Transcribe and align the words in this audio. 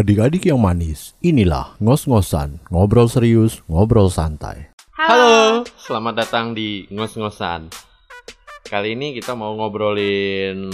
Adik-adik 0.00 0.46
yang 0.46 0.62
manis, 0.62 1.18
inilah 1.18 1.74
ngos-ngosan, 1.82 2.62
ngobrol 2.70 3.10
serius, 3.10 3.58
ngobrol 3.66 4.06
santai. 4.06 4.70
Halo, 4.94 5.66
selamat 5.82 6.14
datang 6.14 6.54
di 6.54 6.86
ngos-ngosan. 6.94 7.66
Kali 8.62 8.94
ini 8.94 9.18
kita 9.18 9.34
mau 9.34 9.50
ngobrolin 9.58 10.70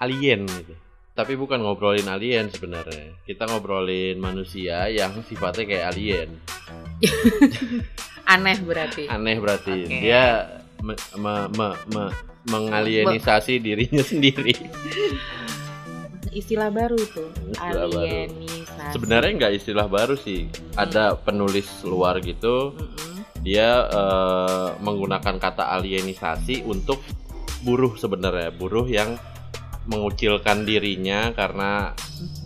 alien 0.00 0.48
gitu. 0.48 0.72
Tapi 1.12 1.36
bukan 1.36 1.60
ngobrolin 1.60 2.08
alien 2.08 2.48
sebenarnya. 2.48 3.20
Kita 3.28 3.52
ngobrolin 3.52 4.16
manusia 4.16 4.88
yang 4.88 5.12
sifatnya 5.28 5.68
kayak 5.68 5.86
alien. 5.92 6.40
Aneh 8.32 8.56
berarti. 8.64 9.12
Aneh 9.12 9.36
berarti. 9.36 9.92
Oke. 9.92 10.00
Dia 10.00 10.56
me- 10.80 10.96
me- 11.20 11.48
me- 11.52 11.80
me- 11.92 12.16
mengalienisasi 12.48 13.60
dirinya 13.60 14.00
sendiri. 14.08 14.56
Istilah 16.32 16.70
baru 16.70 16.98
tuh. 17.10 17.30
Istilah 17.52 17.86
baru. 17.90 18.02
Alienisasi. 18.02 18.92
Sebenarnya 18.94 19.30
nggak 19.36 19.54
istilah 19.56 19.86
baru 19.86 20.14
sih. 20.14 20.46
Ada 20.74 21.16
penulis 21.16 21.66
luar 21.82 22.18
gitu 22.20 22.74
Mm-mm. 22.74 23.22
dia 23.42 23.86
eh, 23.86 24.68
menggunakan 24.82 25.38
kata 25.38 25.70
alienisasi 25.78 26.66
untuk 26.66 26.98
buruh 27.62 27.94
sebenarnya 27.96 28.50
buruh 28.52 28.86
yang 28.86 29.14
mengucilkan 29.86 30.66
dirinya 30.66 31.30
karena 31.30 31.94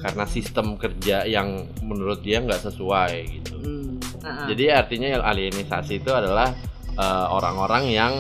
karena 0.01 0.25
sistem 0.29 0.77
kerja 0.77 1.25
yang 1.25 1.69
menurut 1.81 2.21
dia 2.21 2.41
nggak 2.41 2.69
sesuai 2.69 3.15
gitu 3.29 3.57
Mm. 3.61 3.97
Uh-uh. 4.21 4.47
jadi 4.53 4.85
artinya 4.85 5.09
yang 5.17 5.25
alienisasi 5.25 6.01
itu 6.01 6.13
adalah 6.13 6.53
eh, 6.97 7.27
orang-orang 7.29 7.85
yang 7.89 8.13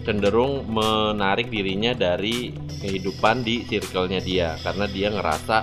cenderung 0.00 0.64
menarik 0.66 1.48
dirinya 1.48 1.92
dari 1.92 2.50
kehidupan 2.80 3.42
di 3.42 3.62
circle-nya 3.64 4.20
dia 4.20 4.56
karena 4.60 4.84
dia 4.86 5.08
ngerasa 5.08 5.58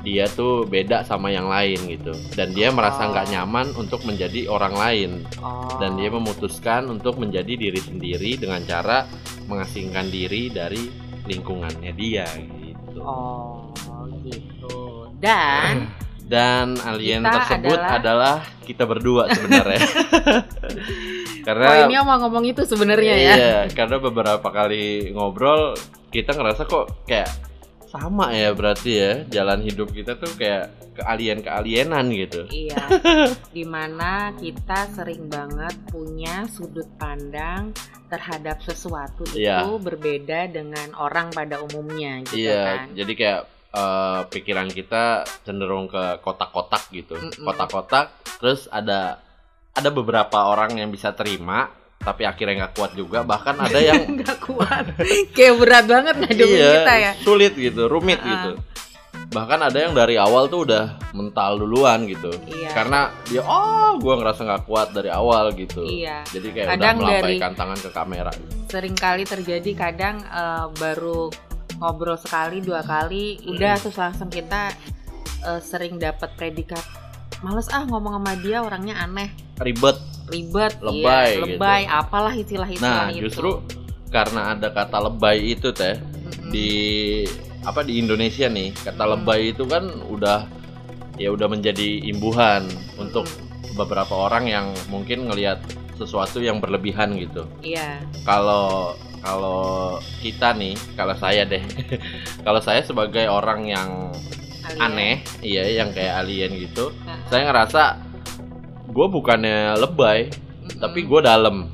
dia 0.00 0.28
tuh 0.28 0.68
beda 0.68 1.00
sama 1.00 1.32
yang 1.32 1.48
lain 1.48 1.80
gitu 1.88 2.12
dan 2.36 2.52
dia 2.52 2.68
merasa 2.68 3.08
Oh. 3.08 3.10
nggak 3.10 3.28
nyaman 3.32 3.66
untuk 3.74 4.04
menjadi 4.04 4.48
orang 4.48 4.76
lain 4.76 5.10
Oh. 5.40 5.80
dan 5.80 5.96
dia 5.96 6.12
memutuskan 6.12 6.88
untuk 6.88 7.16
menjadi 7.16 7.56
diri 7.56 7.80
sendiri 7.80 8.36
dengan 8.36 8.60
cara 8.64 9.08
mengasingkan 9.44 10.08
diri 10.08 10.48
dari 10.48 10.92
lingkungannya 11.24 11.92
dia 11.96 12.28
gitu. 12.36 13.00
Oh, 13.00 13.72
gitu. 14.22 15.08
Dan 15.16 15.88
Dan 16.24 16.80
alien 16.80 17.20
Kita 17.20 17.36
tersebut 17.36 17.76
adalah... 17.76 18.40
adalah- 18.40 18.40
kita 18.64 18.88
berdua 18.88 19.28
sebenarnya. 19.28 19.76
karena 21.44 21.66
poinnya 21.68 22.00
mau 22.02 22.16
ngomong 22.18 22.44
itu 22.48 22.64
sebenarnya 22.64 23.14
ya. 23.14 23.34
Iya, 23.36 23.58
karena 23.70 24.00
beberapa 24.00 24.48
kali 24.48 25.12
ngobrol 25.12 25.76
kita 26.08 26.32
ngerasa 26.32 26.64
kok 26.64 27.04
kayak 27.04 27.28
sama 27.86 28.34
ya 28.34 28.50
berarti 28.50 28.90
ya 28.90 29.12
jalan 29.30 29.62
hidup 29.62 29.94
kita 29.94 30.18
tuh 30.18 30.34
kayak 30.34 30.66
kealien 30.98 31.38
kealienan 31.38 32.10
gitu. 32.10 32.46
Iya. 32.50 32.82
Di 33.56 33.62
mana 33.62 34.34
kita 34.34 34.90
sering 34.90 35.30
banget 35.30 35.74
punya 35.90 36.42
sudut 36.50 36.86
pandang 36.98 37.70
terhadap 38.10 38.62
sesuatu 38.62 39.22
itu 39.30 39.42
Iya. 39.42 39.66
berbeda 39.78 40.50
dengan 40.50 40.90
orang 40.94 41.30
pada 41.30 41.58
umumnya 41.62 42.22
gitu 42.26 42.46
Iya, 42.46 42.62
kan. 42.62 42.86
jadi 42.94 43.12
kayak 43.14 43.40
eh, 43.74 44.20
pikiran 44.30 44.70
kita 44.70 45.04
cenderung 45.42 45.90
ke 45.90 46.22
kotak-kotak 46.22 46.94
gitu. 46.94 47.18
Kotak-kotak, 47.42 48.14
terus 48.38 48.70
ada 48.70 49.18
ada 49.74 49.90
beberapa 49.90 50.38
orang 50.46 50.78
yang 50.78 50.88
bisa 50.88 51.10
terima, 51.10 51.66
tapi 51.98 52.22
akhirnya 52.22 52.64
nggak 52.64 52.74
kuat 52.74 52.92
juga. 52.94 53.22
Bahkan 53.22 53.56
ada 53.58 53.78
yang 53.78 54.06
nggak 54.18 54.38
kuat. 54.40 54.84
Kayak 55.30 55.54
berat 55.58 55.84
banget 55.84 56.14
ngadepin 56.16 56.46
iya, 56.48 56.70
kita 56.78 56.94
ya. 56.94 57.12
sulit 57.20 57.52
gitu, 57.52 57.86
rumit 57.86 58.18
Uh-uh. 58.18 58.30
gitu. 58.30 58.52
Bahkan 59.30 59.60
ada 59.62 59.78
yang 59.78 59.94
dari 59.94 60.14
awal 60.14 60.46
tuh 60.46 60.62
udah 60.62 60.94
mental 61.10 61.58
duluan 61.58 62.06
gitu. 62.06 62.30
Iya. 62.46 62.70
Karena 62.70 63.10
dia 63.26 63.42
oh, 63.42 63.98
gua 63.98 64.14
ngerasa 64.18 64.42
nggak 64.42 64.62
kuat 64.64 64.90
dari 64.90 65.10
awal 65.10 65.50
gitu. 65.54 65.82
Iya. 65.82 66.22
Jadi 66.30 66.48
kayak 66.50 66.68
Kadang 66.74 66.96
udah 66.98 67.06
dari- 67.18 67.38
melambaikan 67.38 67.52
tangan 67.54 67.78
ke 67.78 67.90
kamera. 67.90 68.32
sering 68.66 68.94
kali 68.94 69.22
terjadi 69.22 69.70
kadang 69.72 70.18
eh, 70.20 70.66
baru 70.74 71.30
ngobrol 71.78 72.18
sekali 72.18 72.58
dua 72.58 72.82
kali 72.82 73.38
udah 73.46 73.78
terus 73.78 73.94
langsung 73.94 74.26
kita 74.26 74.74
eh, 75.44 75.60
sering 75.60 75.94
dapat 75.94 76.34
predikat 76.34 76.82
males 77.40 77.66
ah 77.68 77.82
ngomong 77.82 78.14
sama 78.14 78.32
dia 78.38 78.60
orangnya 78.60 78.94
aneh 78.96 79.30
Ribet. 79.56 79.96
ribet 80.24 80.74
Lebay 80.80 81.28
gitu. 81.34 81.42
lebay 81.56 81.82
apalah 81.84 82.32
istilah-istilah 82.32 83.06
Nah, 83.06 83.12
itu 83.12 83.28
justru 83.28 83.60
karena 84.08 84.54
ada 84.54 84.68
kata 84.68 84.98
lebay 85.02 85.52
itu 85.52 85.68
teh 85.70 85.98
Mm-mm. 85.98 86.48
di 86.48 86.68
apa 87.60 87.80
di 87.80 87.98
Indonesia 87.98 88.46
nih 88.46 88.72
kata 88.74 89.02
Hmm. 89.02 89.12
lebay 89.16 89.50
itu 89.50 89.64
kan 89.64 89.84
udah 90.04 90.48
ya 91.14 91.28
udah 91.28 91.46
menjadi 91.46 92.02
imbuhan 92.04 92.66
untuk 92.96 93.28
beberapa 93.72 94.14
orang 94.14 94.44
yang 94.46 94.66
mungkin 94.86 95.26
ngelihat 95.26 95.60
sesuatu 95.94 96.38
yang 96.38 96.58
berlebihan 96.58 97.14
gitu. 97.14 97.46
iya 97.60 98.02
Kalau 98.26 98.94
kalau 99.18 99.96
kita 100.20 100.52
nih, 100.52 100.76
kalau 100.92 101.16
saya 101.16 101.42
deh, 101.42 101.62
kalau 102.44 102.60
saya 102.60 102.82
sebagai 102.82 103.24
orang 103.24 103.64
yang 103.64 103.90
alien. 104.64 104.80
aneh, 104.80 105.14
iya 105.44 105.62
yang 105.68 105.92
kayak 105.92 106.24
alien 106.24 106.52
gitu, 106.56 106.90
Nah, 107.04 107.20
saya 107.28 107.42
ngerasa 107.52 107.82
gue 108.88 109.06
bukannya 109.10 109.74
lebay, 109.76 110.30
mm-mm. 110.30 110.80
tapi 110.80 111.04
gue 111.04 111.20
dalam 111.20 111.68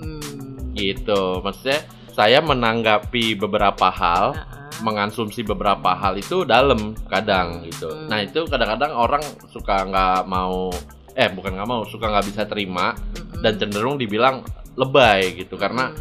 Hmm, 0.00 0.72
gitu. 0.72 1.44
Maksudnya 1.44 1.84
saya 2.10 2.40
menanggapi 2.40 3.36
beberapa 3.36 3.92
hal 3.92 4.32
uh-uh. 4.32 4.80
mengonsumsi 4.80 5.44
beberapa 5.44 5.92
hal 5.92 6.16
itu 6.16 6.48
dalam 6.48 6.96
kadang 7.04 7.60
gitu. 7.68 7.92
Hmm. 7.92 8.08
Nah 8.08 8.24
itu 8.24 8.48
kadang-kadang 8.48 8.96
orang 8.96 9.20
suka 9.52 9.84
nggak 9.84 10.24
mau, 10.24 10.72
eh 11.12 11.28
bukan 11.28 11.52
nggak 11.52 11.68
mau, 11.68 11.84
suka 11.84 12.08
nggak 12.08 12.26
bisa 12.32 12.42
terima 12.48 12.96
Mm-mm. 12.96 13.44
dan 13.44 13.60
cenderung 13.60 14.00
dibilang 14.00 14.40
lebay 14.80 15.36
gitu 15.36 15.60
karena 15.60 15.92
Mm. 15.92 16.00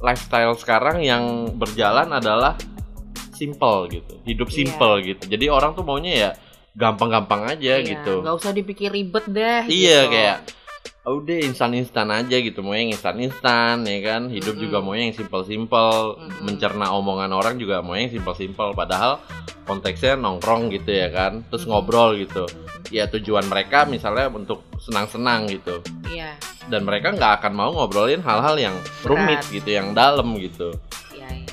lifestyle 0.00 0.56
sekarang 0.56 1.04
yang 1.04 1.52
berjalan 1.56 2.08
adalah 2.12 2.56
simple 3.34 3.78
gitu, 3.90 4.14
hidup 4.24 4.48
Iya. 4.48 4.56
simple 4.56 4.94
gitu. 5.02 5.22
Jadi 5.28 5.44
orang 5.50 5.74
tuh 5.74 5.82
maunya 5.82 6.12
ya 6.14 6.30
gampang-gampang 6.74 7.54
aja 7.54 7.78
Iya, 7.78 7.86
gitu. 7.86 8.22
nggak 8.22 8.34
usah 8.34 8.50
dipikir 8.50 8.90
ribet 8.90 9.24
deh 9.30 9.62
Iya 9.70 9.98
gitu. 10.06 10.10
kayak 10.10 10.36
oh, 11.06 11.22
udah 11.22 11.38
instan-instan 11.44 12.10
aja 12.10 12.34
gitu 12.34 12.66
mau 12.66 12.74
yang 12.74 12.90
instan-instan 12.90 13.86
ya 13.86 13.98
kan 14.02 14.26
hidup 14.26 14.58
Mm-mm. 14.58 14.64
juga 14.66 14.78
mau 14.82 14.98
yang 14.98 15.14
simple-simple 15.14 16.18
Mm-mm. 16.18 16.42
mencerna 16.42 16.90
omongan 16.90 17.30
orang 17.30 17.62
juga 17.62 17.78
mau 17.78 17.94
yang 17.94 18.10
simple-simple 18.10 18.74
padahal 18.74 19.22
konteksnya 19.64 20.18
nongkrong 20.18 20.74
gitu 20.74 20.90
ya 20.90 21.14
kan 21.14 21.46
terus 21.46 21.62
Mm-mm. 21.62 21.78
ngobrol 21.78 22.18
gitu 22.18 22.42
ya 22.90 23.06
tujuan 23.06 23.46
mereka 23.46 23.86
misalnya 23.86 24.26
untuk 24.28 24.66
senang-senang 24.82 25.46
gitu 25.46 25.78
iya 26.10 26.34
dan 26.66 26.82
mereka 26.82 27.12
nggak 27.12 27.38
akan 27.38 27.52
mau 27.54 27.70
ngobrolin 27.70 28.18
hal-hal 28.18 28.56
yang 28.58 28.74
rumit 29.04 29.44
Berat. 29.44 29.54
gitu 29.54 29.68
yang 29.70 29.92
dalam 29.92 30.32
gitu. 30.40 30.72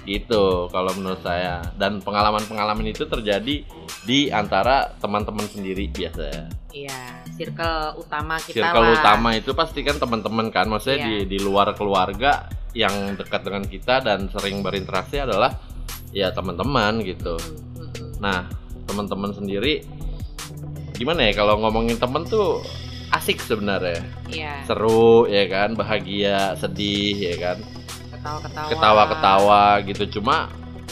Gitu 0.05 0.67
kalau 0.73 0.91
menurut 0.97 1.21
saya. 1.21 1.61
Dan 1.77 2.01
pengalaman-pengalaman 2.01 2.89
itu 2.89 3.05
terjadi 3.05 3.65
di 4.05 4.19
antara 4.33 4.93
teman-teman 4.97 5.45
sendiri 5.45 5.85
biasanya 5.91 6.49
iya 6.71 7.21
circle 7.35 7.99
utama 7.99 8.39
kita 8.39 8.71
circle 8.71 8.85
lah. 8.87 8.95
utama 8.97 9.29
itu 9.35 9.51
pasti 9.51 9.83
kan 9.83 9.99
teman-teman 9.99 10.47
kan. 10.49 10.65
Maksudnya 10.71 10.99
Iya. 11.03 11.07
di 11.27 11.37
di 11.37 11.39
luar 11.43 11.75
keluarga 11.75 12.47
yang 12.71 13.19
dekat 13.19 13.43
dengan 13.43 13.63
kita 13.67 13.99
dan 13.99 14.31
sering 14.31 14.63
berinteraksi 14.63 15.19
adalah 15.19 15.59
ya 16.15 16.31
teman-teman 16.31 17.03
gitu. 17.03 17.35
Mm, 17.35 17.83
mm, 17.83 17.89
mm. 17.91 18.11
nah 18.23 18.47
teman-teman 18.87 19.35
sendiri 19.35 19.83
gimana 20.95 21.27
ya 21.27 21.33
kalau 21.35 21.59
ngomongin 21.59 21.99
temen 21.99 22.23
tuh 22.23 22.63
asik 23.11 23.43
sebenarnya. 23.43 24.07
Iya. 24.31 24.63
Seru 24.63 25.27
ya 25.27 25.43
kan? 25.51 25.75
Bahagia 25.75 26.55
sedih 26.55 27.15
ya 27.19 27.35
kan 27.35 27.80
ketawa-ketawa 28.21 28.69
ketawa-ketawa 28.69 29.61
gitu 29.89 30.03
cuma 30.21 30.47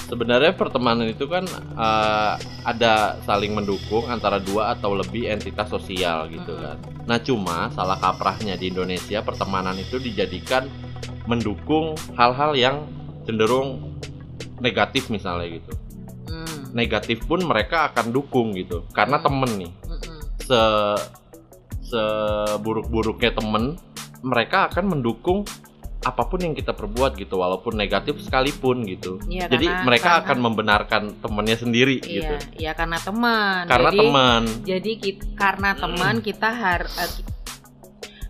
sebenarnya 0.09 0.57
pertemanan 0.57 1.06
itu 1.06 1.29
kan 1.29 1.45
eh, 1.78 2.34
ada 2.66 3.22
saling 3.29 3.53
mendukung 3.53 4.09
antara 4.09 4.42
dua 4.42 4.74
atau 4.74 4.98
lebih 4.98 5.30
entitas 5.30 5.69
sosial 5.69 6.25
gitu 6.33 6.57
Mm-mm. 6.57 6.65
kan. 6.65 6.77
Nah 7.06 7.18
cuma 7.21 7.69
salah 7.77 8.01
kaprahnya 8.01 8.57
di 8.57 8.74
Indonesia 8.74 9.21
pertemanan 9.21 9.77
itu 9.77 10.01
dijadikan 10.01 10.65
mendukung 11.30 11.94
hal-hal 12.18 12.57
yang 12.57 12.89
cenderung 13.30 14.01
negatif 14.57 15.13
misalnya 15.13 15.62
gitu. 15.62 15.74
Hmm, 16.25 16.74
Negatif 16.74 17.21
pun 17.30 17.45
mereka 17.45 17.94
akan 17.94 18.09
dukung 18.09 18.57
gitu 18.57 18.89
karena 18.98 19.21
Hmm. 19.21 19.25
temen 19.30 19.51
nih 19.62 19.71
se 20.42 20.62
seburuk-buruknya 21.89 23.33
temen 23.33 23.77
mereka 24.21 24.69
akan 24.69 24.98
mendukung 24.98 25.45
apa 26.00 26.24
pun 26.25 26.40
yang 26.40 26.56
kita 26.56 26.72
perbuat 26.72 27.13
gitu 27.13 27.36
walaupun 27.36 27.75
negatif 27.75 28.24
sekalipun 28.24 28.88
gitu. 28.88 29.19
Iya, 29.28 29.51
jadi 29.51 29.68
karena- 29.68 29.84
mereka 29.84 30.04
karena- 30.10 30.22
akan 30.24 30.38
membenarkan 30.40 31.04
temennya 31.19 31.57
sendiri 31.57 32.00
iya 32.00 32.16
gitu. 32.24 32.36
iya 32.57 32.72
karena 32.72 32.98
teman. 32.98 33.68
Karena 33.68 33.92
teman. 33.92 34.42
jadi 34.63 34.92
karena 35.36 35.69
teman 35.75 36.16
kita 36.19 36.50
har 36.50 36.88
eh, 36.88 37.12
ki- 37.12 37.28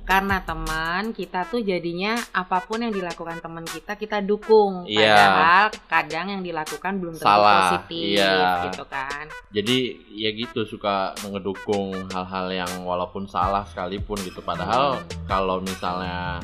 karena 0.01 0.41
teman 0.41 1.13
kita 1.13 1.45
tuh 1.45 1.61
jadinya 1.61 2.17
apa 2.33 2.65
pun 2.65 2.81
yang 2.81 2.89
dilakukan 2.89 3.37
teman 3.37 3.61
kita 3.61 3.93
kita 3.93 4.17
dukung. 4.19 4.89
Iya. 4.89 5.13
padahal 5.13 5.65
kadang 5.85 6.25
yang 6.31 6.41
dilakukan 6.41 6.97
belum 6.97 7.13
tentu 7.13 7.29
Salah, 7.29 7.77
positif 7.77 8.17
iya. 8.17 8.65
gitu 8.65 8.81
kan. 8.89 9.29
Jadi 9.53 9.77
ya 10.09 10.33
gitu 10.33 10.65
suka 10.65 11.13
ngedukung 11.21 11.93
hal-hal 12.09 12.49
yang 12.49 12.71
walaupun 12.81 13.29
salah 13.29 13.61
sekalipun 13.63 14.17
gitu. 14.19 14.41
Padahal 14.41 14.97
Hmm. 14.97 15.05
kalau 15.29 15.61
misalnya 15.61 16.41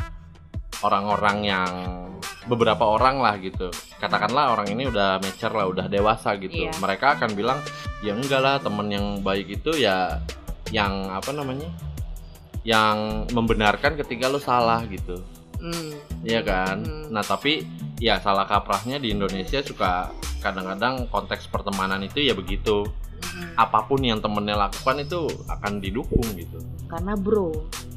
orang-orang 0.82 1.38
yang 1.44 1.72
beberapa 2.46 2.84
orang 2.86 3.22
lah 3.22 3.36
gitu 3.38 3.70
katakanlah 3.98 4.54
orang 4.54 4.70
ini 4.70 4.86
udah 4.86 5.18
mature 5.18 5.52
lah 5.52 5.66
udah 5.66 5.86
dewasa 5.86 6.36
gitu 6.38 6.68
Iya. 6.68 6.74
mereka 6.78 7.18
akan 7.18 7.34
bilang 7.34 7.60
ya 8.02 8.14
enggak 8.14 8.42
lah 8.42 8.56
temen 8.58 8.88
yang 8.90 9.06
baik 9.22 9.50
itu 9.52 9.72
ya 9.76 10.20
yang 10.70 11.10
apa 11.10 11.30
namanya 11.30 11.70
yang 12.66 13.26
membenarkan 13.30 13.94
ketika 13.96 14.26
lo 14.28 14.38
salah 14.38 14.82
gitu 14.86 15.22
Hmm. 15.56 15.98
Iya 16.22 16.44
kan? 16.44 16.84
Hmm. 16.84 17.10
Nah 17.10 17.24
tapi 17.24 17.64
ya 17.98 18.20
salah 18.20 18.46
kaprahnya 18.46 19.00
di 19.00 19.10
Indonesia 19.10 19.64
suka 19.64 20.12
kadang-kadang 20.38 21.08
konteks 21.10 21.48
pertemanan 21.48 22.04
itu 22.04 22.22
ya 22.22 22.36
begitu 22.36 22.86
Hmm. 23.26 23.56
apa 23.58 23.82
pun 23.82 24.04
yang 24.04 24.20
temennya 24.20 24.60
lakukan 24.60 25.00
itu 25.00 25.26
akan 25.48 25.80
didukung 25.80 26.22
gitu 26.36 26.60
karena 26.86 27.16
bro 27.16 27.50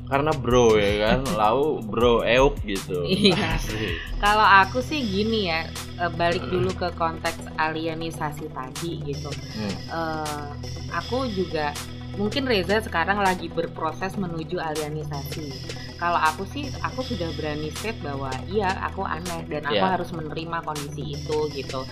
karena 0.08 0.32
bro 0.32 0.72
ya 0.74 0.92
kan 1.04 1.20
lau 1.36 1.78
bro 1.78 2.24
euk 2.24 2.56
gitu 2.64 3.04
Iya. 3.04 3.60
Asik. 3.60 4.00
Kalau 4.16 4.42
aku 4.42 4.80
sih 4.80 4.98
gini 4.98 5.46
ya, 5.46 5.68
eh, 6.00 6.10
balik 6.10 6.42
dulu 6.44 6.72
ke 6.72 6.88
konteks 6.92 7.44
alienisasi 7.54 8.48
tadi 8.50 9.04
gitu. 9.04 9.28
Hmm. 9.28 9.74
Eh, 9.92 10.46
aku 10.90 11.28
juga 11.28 11.76
mungkin 12.16 12.48
Reza 12.48 12.80
sekarang 12.80 13.20
lagi 13.20 13.46
berproses 13.46 14.16
menuju 14.16 14.56
alienisasi. 14.56 15.52
Kalau 15.94 16.16
aku 16.16 16.48
sih, 16.48 16.66
aku 16.80 17.02
sudah 17.02 17.28
berani 17.34 17.68
state 17.70 18.00
bahwa 18.00 18.30
iya 18.48 18.70
aku 18.82 19.02
aneh 19.02 19.44
dan 19.46 19.66
aku 19.66 19.76
Iya. 19.76 19.92
harus 19.92 20.10
menerima 20.10 20.58
kondisi 20.62 21.14
itu 21.14 21.38
gitu. 21.52 21.84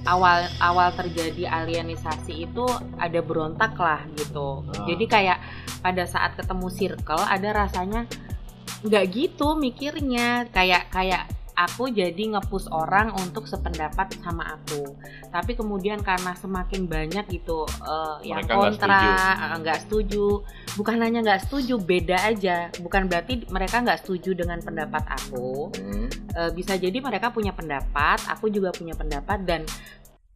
Awal 0.00 0.48
awal 0.64 0.96
terjadi 0.96 1.44
alienisasi 1.50 2.48
itu 2.48 2.64
ada 2.96 3.20
berontak 3.20 3.76
lah 3.76 4.00
gitu. 4.16 4.64
Ah. 4.64 4.88
Jadi 4.88 5.04
kayak 5.04 5.38
pada 5.80 6.04
saat 6.04 6.36
ketemu 6.36 6.68
circle 6.68 7.24
ada 7.24 7.66
rasanya 7.66 8.06
nggak 8.84 9.04
gitu 9.12 9.56
mikirnya. 9.56 10.48
Kayak 10.52 10.88
kayak 10.92 11.24
aku 11.60 11.92
jadi 11.92 12.36
ngepush 12.36 12.72
orang 12.72 13.12
untuk 13.20 13.44
sependapat 13.44 14.16
sama 14.24 14.56
aku. 14.56 14.96
Tapi 15.28 15.52
kemudian 15.52 16.00
karena 16.00 16.32
semakin 16.32 16.88
banyak 16.88 17.24
gitu 17.28 17.68
eh, 17.68 18.32
yang 18.32 18.44
nggak 18.48 18.56
kontra 18.56 18.96
setuju. 18.96 19.12
eh, 19.20 19.56
nggak 19.60 19.78
setuju. 19.84 20.26
Bukan 20.80 20.96
hanya 21.04 21.18
nggak 21.20 21.40
setuju 21.44 21.74
beda 21.76 22.18
aja. 22.24 22.56
Bukan 22.80 23.12
berarti 23.12 23.44
mereka 23.52 23.84
nggak 23.84 24.00
setuju 24.00 24.32
dengan 24.32 24.64
pendapat 24.64 25.04
aku. 25.04 25.68
Hmm. 25.76 26.08
Eh, 26.08 26.50
bisa 26.56 26.80
jadi 26.80 26.96
mereka 26.96 27.28
punya 27.28 27.52
pendapat 27.52 28.24
aku 28.32 28.48
juga 28.48 28.72
punya 28.72 28.96
pendapat 28.96 29.44
dan 29.44 29.62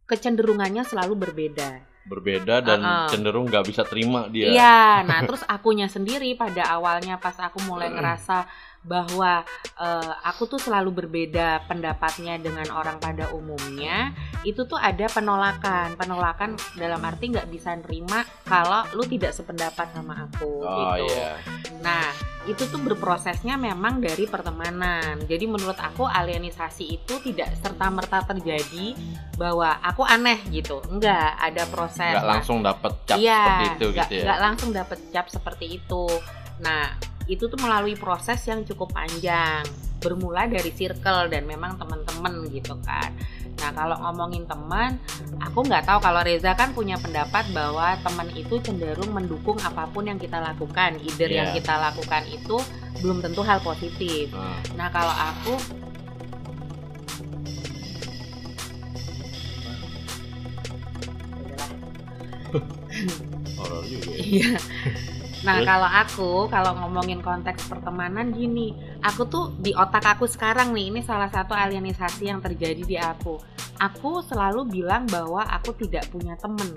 kecenderungannya 0.05 0.85
selalu 0.85 1.17
berbeda 1.17 1.94
berbeda 2.05 2.61
dan 2.61 2.79
Uh-uh. 2.85 3.09
cenderung 3.09 3.49
nggak 3.49 3.65
bisa 3.65 3.81
terima 3.81 4.29
dia 4.29 4.53
Iya, 4.53 5.01
nah 5.03 5.25
terus 5.25 5.41
akunya 5.49 5.89
sendiri 5.89 6.37
pada 6.37 6.69
awalnya 6.77 7.17
pas 7.17 7.33
aku 7.41 7.65
mulai 7.65 7.89
ngerasa 7.89 8.45
bahwa 8.85 9.41
eh, 9.81 10.13
aku 10.23 10.45
tuh 10.45 10.61
selalu 10.61 11.03
berbeda 11.05 11.65
pendapatnya 11.65 12.37
dengan 12.37 12.69
orang 12.71 13.01
pada 13.01 13.33
umumnya, 13.33 14.13
itu 14.45 14.63
tuh 14.69 14.77
ada 14.77 15.09
penolakan, 15.09 15.97
penolakan 15.97 16.53
dalam 16.77 17.01
arti 17.01 17.33
nggak 17.33 17.49
bisa 17.49 17.73
nerima 17.75 18.23
kalau 18.45 18.85
lu 18.93 19.03
tidak 19.09 19.33
sependapat 19.33 19.89
sama 19.91 20.29
aku 20.29 20.63
oh 20.63 20.95
gitu. 20.95 21.11
iya 21.11 21.35
Nah, 21.85 22.09
itu 22.49 22.65
tuh 22.65 22.81
berprosesnya 22.81 23.61
memang 23.61 24.01
dari 24.01 24.25
pertemanan. 24.25 25.21
Jadi 25.29 25.45
menurut 25.45 25.77
aku 25.77 26.09
alienisasi 26.09 26.97
itu 26.97 27.21
tidak 27.21 27.53
serta 27.61 27.93
merta 27.93 28.25
terjadi 28.25 28.97
bahwa 29.37 29.77
aku 29.85 30.01
aneh 30.01 30.41
gitu. 30.49 30.81
Enggak, 30.89 31.37
ada 31.37 31.69
proses. 31.69 32.17
nggak 32.17 32.25
langsung 32.25 32.65
dapet 32.65 32.93
cap 33.05 33.17
iya, 33.21 33.37
seperti 33.37 33.65
itu 33.69 33.85
nggak- 33.93 34.09
gitu 34.09 34.13
ya 34.17 34.23
nggak 34.25 34.39
langsung 34.41 34.69
dapet 34.73 34.99
cap 35.13 35.25
seperti 35.29 35.65
itu. 35.77 36.05
Nah, 36.61 37.14
itu 37.25 37.49
tuh 37.49 37.57
melalui 37.57 37.97
proses 37.97 38.37
yang 38.45 38.61
cukup 38.61 38.93
panjang, 38.93 39.65
bermula 39.97 40.45
dari 40.45 40.69
circle 40.69 41.27
dan 41.27 41.49
memang 41.49 41.77
teman-teman 41.81 42.45
gitu 42.53 42.77
kan. 42.85 43.09
Nah, 43.55 43.71
kalau 43.71 43.97
ngomongin 43.97 44.43
teman, 44.45 44.99
aku 45.41 45.63
nggak 45.65 45.87
tahu 45.87 45.99
kalau 46.03 46.21
Reza 46.21 46.53
kan 46.53 46.75
punya 46.75 46.99
pendapat 46.99 47.49
bahwa 47.55 47.97
teman 48.03 48.29
itu 48.35 48.59
cenderung 48.61 49.09
mendukung 49.09 49.57
apa 49.63 49.87
pun 49.89 50.05
yang 50.05 50.19
kita 50.19 50.37
lakukan, 50.37 50.99
either 51.01 51.31
Iya. 51.31 51.37
yang 51.41 51.49
kita 51.55 51.73
lakukan 51.79 52.23
itu 52.29 52.59
belum 53.01 53.23
tentu 53.23 53.41
hal 53.41 53.57
positif. 53.63 54.29
Nah, 54.35 54.59
Nah, 54.75 54.87
kalau 54.91 55.15
aku 55.15 55.53
horor 63.57 63.83
juga 63.89 64.11
ya. 64.15 64.55
Nah, 65.45 65.61
Terus? 65.61 65.67
kalau 65.69 65.89
aku 65.89 66.29
kalau 66.49 66.71
ngomongin 66.81 67.21
konteks 67.21 67.69
pertemanan 67.69 68.33
gini, 68.33 68.73
aku 69.05 69.29
tuh 69.29 69.53
di 69.61 69.77
otak 69.77 70.17
aku 70.17 70.25
sekarang 70.25 70.73
nih, 70.73 70.89
ini 70.89 71.01
salah 71.05 71.29
satu 71.29 71.53
alienisasi 71.53 72.33
yang 72.33 72.41
terjadi 72.41 72.81
di 72.81 72.97
aku. 72.97 73.37
Aku 73.77 74.25
selalu 74.25 74.65
bilang 74.81 75.05
bahwa 75.05 75.45
aku 75.45 75.77
tidak 75.77 76.09
punya 76.09 76.33
temen. 76.41 76.73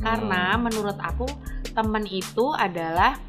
Karena 0.00 0.56
Hmm. 0.56 0.64
menurut 0.64 0.96
aku 0.96 1.28
temen 1.76 2.08
itu 2.08 2.48
adalah 2.56 3.20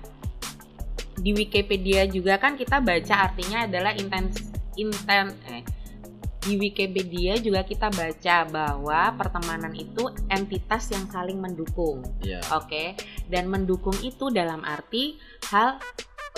di 1.19 1.35
Wikipedia 1.35 2.07
juga 2.07 2.39
kan 2.39 2.55
kita 2.55 2.79
baca 2.79 3.27
artinya 3.27 3.67
adalah 3.67 3.91
intens 3.91 4.39
inten 4.79 5.35
eh, 5.51 5.67
di 6.39 6.55
Wikipedia 6.55 7.35
juga 7.39 7.67
kita 7.67 7.91
baca 7.91 8.37
bahwa 8.47 9.01
pertemanan 9.19 9.75
itu 9.75 10.07
entitas 10.31 10.87
yang 10.91 11.05
saling 11.11 11.37
mendukung. 11.37 11.99
Iya. 12.23 12.39
Oke, 12.55 12.95
dan 13.27 13.51
mendukung 13.51 13.95
itu 14.01 14.31
dalam 14.31 14.63
arti 14.63 15.19
hal 15.51 15.79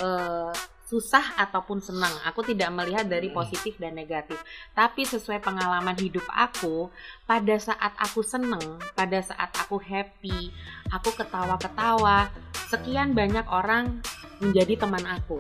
eh, 0.01 0.53
susah 0.92 1.39
ataupun 1.39 1.80
senang. 1.80 2.12
Aku 2.27 2.44
tidak 2.44 2.68
melihat 2.75 3.07
dari 3.07 3.31
Hmm. 3.31 3.39
positif 3.39 3.80
dan 3.80 3.95
negatif, 3.95 4.36
tapi 4.75 5.07
sesuai 5.07 5.39
pengalaman 5.39 5.95
hidup 5.95 6.27
aku, 6.27 6.92
pada 7.24 7.56
saat 7.56 7.95
aku 7.95 8.19
seneng, 8.19 8.75
pada 8.92 9.24
saat 9.24 9.56
aku 9.56 9.80
happy, 9.80 10.51
aku 10.92 11.15
ketawa-ketawa, 11.15 12.27
sekian 12.68 13.15
banyak 13.15 13.47
orang 13.47 14.04
menjadi 14.41 14.73
teman 14.81 15.05
aku. 15.05 15.39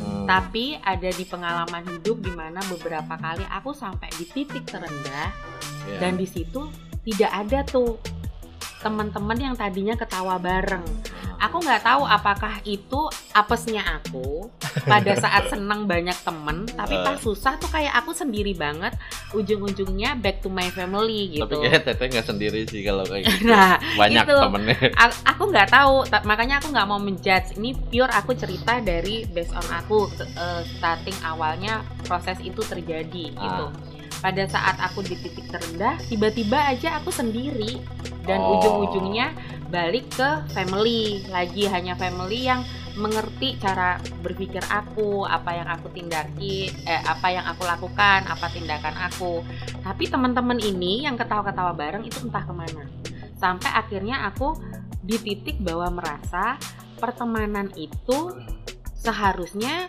Hmm. 0.00 0.24
Tapi 0.24 0.80
ada 0.80 1.10
di 1.12 1.24
pengalaman 1.28 1.84
hidup 1.84 2.24
di 2.24 2.32
mana 2.32 2.60
beberapa 2.66 3.14
kali 3.20 3.44
aku 3.48 3.76
sampai 3.76 4.08
di 4.16 4.24
titik 4.24 4.64
terendah 4.64 5.30
Iya. 5.88 5.98
dan 6.04 6.12
di 6.20 6.28
situ 6.28 6.68
tidak 7.08 7.32
ada 7.32 7.64
tuh 7.64 7.96
teman-teman 8.84 9.38
yang 9.40 9.54
tadinya 9.56 9.96
ketawa 9.96 10.36
bareng. 10.36 10.84
Aku 11.40 11.58
nggak 11.58 11.80
tahu 11.80 12.02
apakah 12.02 12.58
itu 12.62 13.00
apesnya 13.30 13.82
aku 13.94 14.50
pada 14.82 15.14
saat 15.20 15.48
senang 15.48 15.84
banyak 15.84 16.18
temen, 16.18 16.66
tapi 16.68 16.92
Eh. 16.92 17.02
pas 17.02 17.16
susah 17.16 17.54
tuh 17.56 17.68
kayak 17.68 17.94
aku 17.94 18.10
sendiri 18.10 18.52
banget. 18.52 18.90
Ujung-ujungnya 19.32 20.14
back 20.14 20.40
to 20.40 20.48
my 20.48 20.66
family 20.68 21.30
gitu. 21.32 21.46
Tapi 21.46 21.56
kayak 21.62 21.82
Teteh 21.84 22.06
nggak 22.10 22.26
sendiri 22.26 22.60
sih 22.64 22.82
kalau 22.82 23.04
kayak 23.04 23.24
gitu. 23.24 23.46
Nah, 23.50 23.78
Banyak 23.94 24.24
itu. 24.24 24.36
temennya. 24.36 24.76
Aku 25.26 25.42
nggak 25.46 25.68
tahu, 25.68 25.94
ta- 26.04 26.24
makanya 26.24 26.58
aku 26.58 26.68
nggak 26.68 26.86
mau 26.86 26.98
menjudge. 26.98 27.54
Ini 27.54 27.70
pure 27.86 28.10
aku 28.10 28.34
cerita 28.34 28.78
dari 28.78 29.22
based 29.24 29.52
on 29.52 29.64
aku 29.70 30.10
eh, 30.18 30.62
starting 30.68 31.16
awalnya 31.22 31.80
proses 32.02 32.36
itu 32.40 32.60
terjadi 32.60 33.24
Ah. 33.32 33.40
gitu. 33.40 33.66
Pada 34.18 34.44
saat 34.50 34.76
aku 34.82 35.06
di 35.06 35.14
titik 35.14 35.46
terendah, 35.46 35.94
tiba-tiba 36.10 36.58
aja 36.58 36.98
aku 36.98 37.14
sendiri 37.14 37.78
dan 38.26 38.42
Oh. 38.42 38.58
ujung-ujungnya 38.58 39.32
balik 39.70 40.10
ke 40.12 40.28
family 40.52 41.22
lagi 41.30 41.68
hanya 41.70 41.94
family 41.94 42.44
yang 42.48 42.66
mengerti 42.98 43.54
cara 43.62 44.02
berpikir 44.20 44.60
aku, 44.66 45.22
apa 45.22 45.54
yang 45.54 45.68
aku 45.70 45.86
tindaki, 45.94 46.66
eh, 46.82 46.98
apa 47.06 47.30
yang 47.30 47.46
aku 47.46 47.62
lakukan, 47.62 48.26
apa 48.26 48.50
tindakan 48.50 48.96
aku. 49.06 49.46
Tapi 49.86 50.10
teman-teman 50.10 50.58
ini 50.58 51.06
yang 51.06 51.14
ketawa-ketawa 51.14 51.78
bareng 51.78 52.02
itu 52.02 52.18
entah 52.26 52.42
ke 52.42 52.50
mana. 52.50 52.90
Sampai 53.38 53.70
akhirnya 53.70 54.26
aku 54.26 54.58
di 54.98 55.14
titik 55.14 55.62
bahwa 55.62 56.02
merasa 56.02 56.58
pertemanan 56.98 57.70
itu 57.78 58.34
seharusnya 58.98 59.86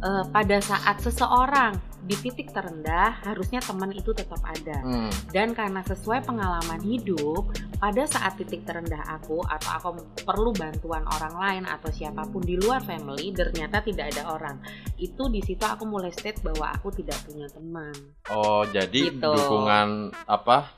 eh, 0.00 0.24
pada 0.32 0.56
saat 0.64 1.04
seseorang 1.04 1.76
di 2.08 2.16
titik 2.18 2.48
terendah 2.48 3.20
harusnya 3.22 3.60
teman 3.60 3.92
itu 3.92 4.10
tetap 4.10 4.40
ada 4.40 4.80
Hmm. 4.80 5.12
dan 5.28 5.52
karena 5.52 5.84
sesuai 5.84 6.24
pengalaman 6.24 6.80
hidup 6.80 7.52
pada 7.76 8.02
saat 8.04 8.34
titik 8.34 8.64
terendah 8.64 9.04
aku 9.06 9.44
atau 9.44 9.70
aku 9.70 9.88
perlu 10.18 10.50
bantuan 10.50 11.04
orang 11.06 11.34
lain 11.36 11.64
atau 11.64 11.86
siapa 11.88 12.24
pun 12.24 12.40
di 12.40 12.56
luar 12.56 12.80
family 12.80 13.28
ternyata 13.30 13.78
tidak 13.80 14.08
ada 14.10 14.32
orang 14.32 14.56
itu 14.96 15.20
di 15.28 15.38
situ 15.38 15.60
aku 15.60 15.84
mulai 15.84 16.08
state 16.08 16.40
bahwa 16.40 16.72
aku 16.72 16.88
tidak 16.90 17.20
punya 17.22 17.44
teman 17.46 17.92
Oh, 18.26 18.64
jadi 18.64 19.10
Gitu. 19.10 19.20
dukungan 19.20 19.88
apa? 20.24 20.72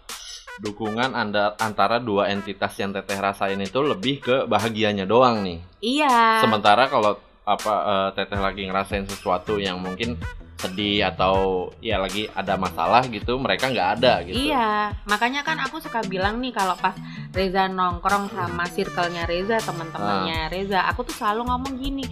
Dukungan 0.58 1.14
anda 1.14 1.54
antara 1.56 1.96
dua 1.96 2.28
entitas 2.28 2.75
yang 2.75 2.90
Teteh 2.90 3.16
rasain 3.16 3.56
itu 3.56 3.80
lebih 3.80 4.20
ke 4.20 4.37
bahagianya 4.44 5.04
doang 5.04 5.40
nih. 5.40 5.58
iya 5.80 6.42
Sementara 6.42 6.84
kalau 6.84 7.16
apa 7.42 7.75
eh, 7.80 8.08
teteh 8.14 8.37
lagi 8.37 8.62
ngerasain 8.64 9.06
sesuatu 9.06 9.56
yang 9.56 9.78
mungkin 9.78 10.20
sedih 10.61 11.09
atau 11.09 11.35
ya 11.81 11.97
lagi 11.97 12.29
ada 12.31 12.55
masalah 12.55 13.00
gitu 13.09 13.40
mereka 13.40 13.67
nggak 13.67 13.88
ada 13.97 14.21
gitu 14.23 14.37
Iya, 14.47 14.93
makanya 15.05 15.40
kan 15.40 15.57
aku 15.59 15.81
suka 15.81 16.05
bilang 16.05 16.37
nih 16.38 16.52
kalau 16.52 16.76
pas 16.76 16.93
Reza 17.31 17.64
nongkrong 17.64 18.29
sama 18.29 18.69
circle-nya 18.69 19.25
Reza, 19.25 19.57
teman-temannya 19.59 20.52
Reza, 20.52 20.85
aku 20.85 21.02
tuh 21.02 21.14
selalu 21.14 21.49
ngomong 21.49 21.75
gini, 21.76 22.05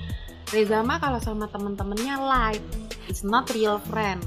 Reza 0.49 0.81
mah 0.81 0.97
kalau 0.97 1.19
sama 1.19 1.45
temen-temennya 1.47 2.17
live, 2.17 2.64
it's 3.05 3.21
not 3.21 3.45
real 3.52 3.76
friend. 3.85 4.25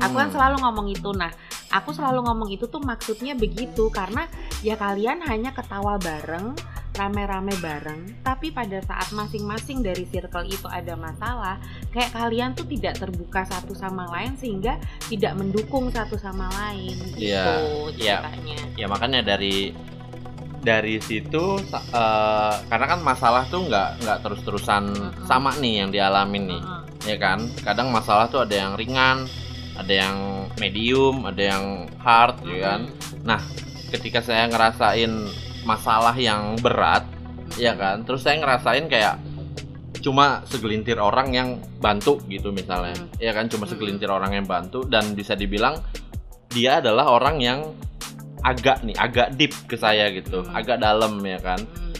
Aku 0.00 0.14
kan 0.14 0.32
Hmm. 0.32 0.34
selalu 0.34 0.56
ngomong 0.64 0.86
itu. 0.88 1.12
Nah, 1.12 1.28
aku 1.68 1.92
selalu 1.92 2.24
ngomong 2.24 2.48
itu 2.50 2.64
tuh 2.64 2.80
maksudnya 2.80 3.36
begitu 3.36 3.92
karena 3.92 4.24
ya 4.60 4.74
kalian 4.74 5.20
hanya 5.22 5.52
ketawa 5.52 6.00
bareng, 6.00 6.56
rame-rame 6.92 7.56
bareng, 7.56 8.20
tapi 8.20 8.52
pada 8.52 8.76
saat 8.84 9.08
masing-masing 9.10 9.80
dari 9.80 10.04
circle 10.04 10.44
itu 10.44 10.68
ada 10.68 10.92
masalah, 10.92 11.56
kayak 11.88 12.12
kalian 12.12 12.52
tuh 12.52 12.68
tidak 12.68 13.00
terbuka 13.00 13.48
satu 13.48 13.72
sama 13.72 14.04
lain 14.12 14.36
sehingga 14.36 14.76
tidak 15.08 15.32
mendukung 15.34 15.88
satu 15.88 16.20
sama 16.20 16.52
lain 16.52 16.92
gitu 17.16 17.32
Iya, 17.32 17.44
iya. 17.96 18.16
ceritanya. 18.20 18.58
ya 18.76 18.86
makanya 18.92 19.20
dari 19.24 19.72
dari 20.62 21.02
situ 21.02 21.58
eh, 21.74 22.54
karena 22.70 22.86
kan 22.86 23.00
masalah 23.02 23.42
tuh 23.50 23.66
nggak 23.66 23.88
nggak 24.06 24.18
terus 24.22 24.40
terusan 24.46 24.94
Mm-mm. 24.94 25.26
sama 25.26 25.50
nih 25.58 25.82
yang 25.82 25.90
dialamin 25.90 26.54
nih 26.54 26.62
Heeh. 26.62 26.82
ya 27.10 27.16
kan 27.18 27.38
kadang 27.66 27.90
masalah 27.90 28.30
tuh 28.30 28.46
ada 28.46 28.54
yang 28.54 28.78
ringan 28.78 29.26
ada 29.74 29.90
yang 29.90 30.16
medium 30.62 31.26
ada 31.26 31.42
yang 31.56 31.64
hard 31.98 32.46
ya 32.46 32.58
kan 32.62 32.80
Mm-mm. 33.26 33.42
ketika 33.90 34.22
saya 34.22 34.46
ngerasain 34.46 35.10
masalah 35.62 36.14
yang 36.16 36.58
berat 36.58 37.06
ya 37.58 37.76
kan? 37.76 38.02
Terus 38.06 38.24
saya 38.24 38.40
ngerasain 38.40 38.86
kayak 38.88 39.16
cuma 40.02 40.42
segelintir 40.50 40.98
orang 40.98 41.30
yang 41.30 41.48
bantu 41.78 42.18
gitu 42.26 42.50
misalnya. 42.50 42.98
Hmm. 42.98 43.08
ya 43.22 43.30
kan? 43.30 43.46
Cuma 43.46 43.64
Hmm. 43.66 43.72
segelintir 43.76 44.10
orang 44.10 44.34
yang 44.34 44.46
bantu 44.46 44.82
dan 44.86 45.14
bisa 45.14 45.38
dibilang 45.38 45.78
dia 46.50 46.82
adalah 46.82 47.08
orang 47.08 47.38
yang 47.38 47.60
agak 48.42 48.82
nih 48.82 48.98
agak 48.98 49.38
deep 49.38 49.54
ke 49.70 49.78
saya 49.78 50.10
gitu. 50.10 50.42
Hmm. 50.42 50.52
agak 50.58 50.82
dalam 50.82 51.22
ya 51.22 51.38
kan? 51.38 51.62
Mm. 51.62 51.94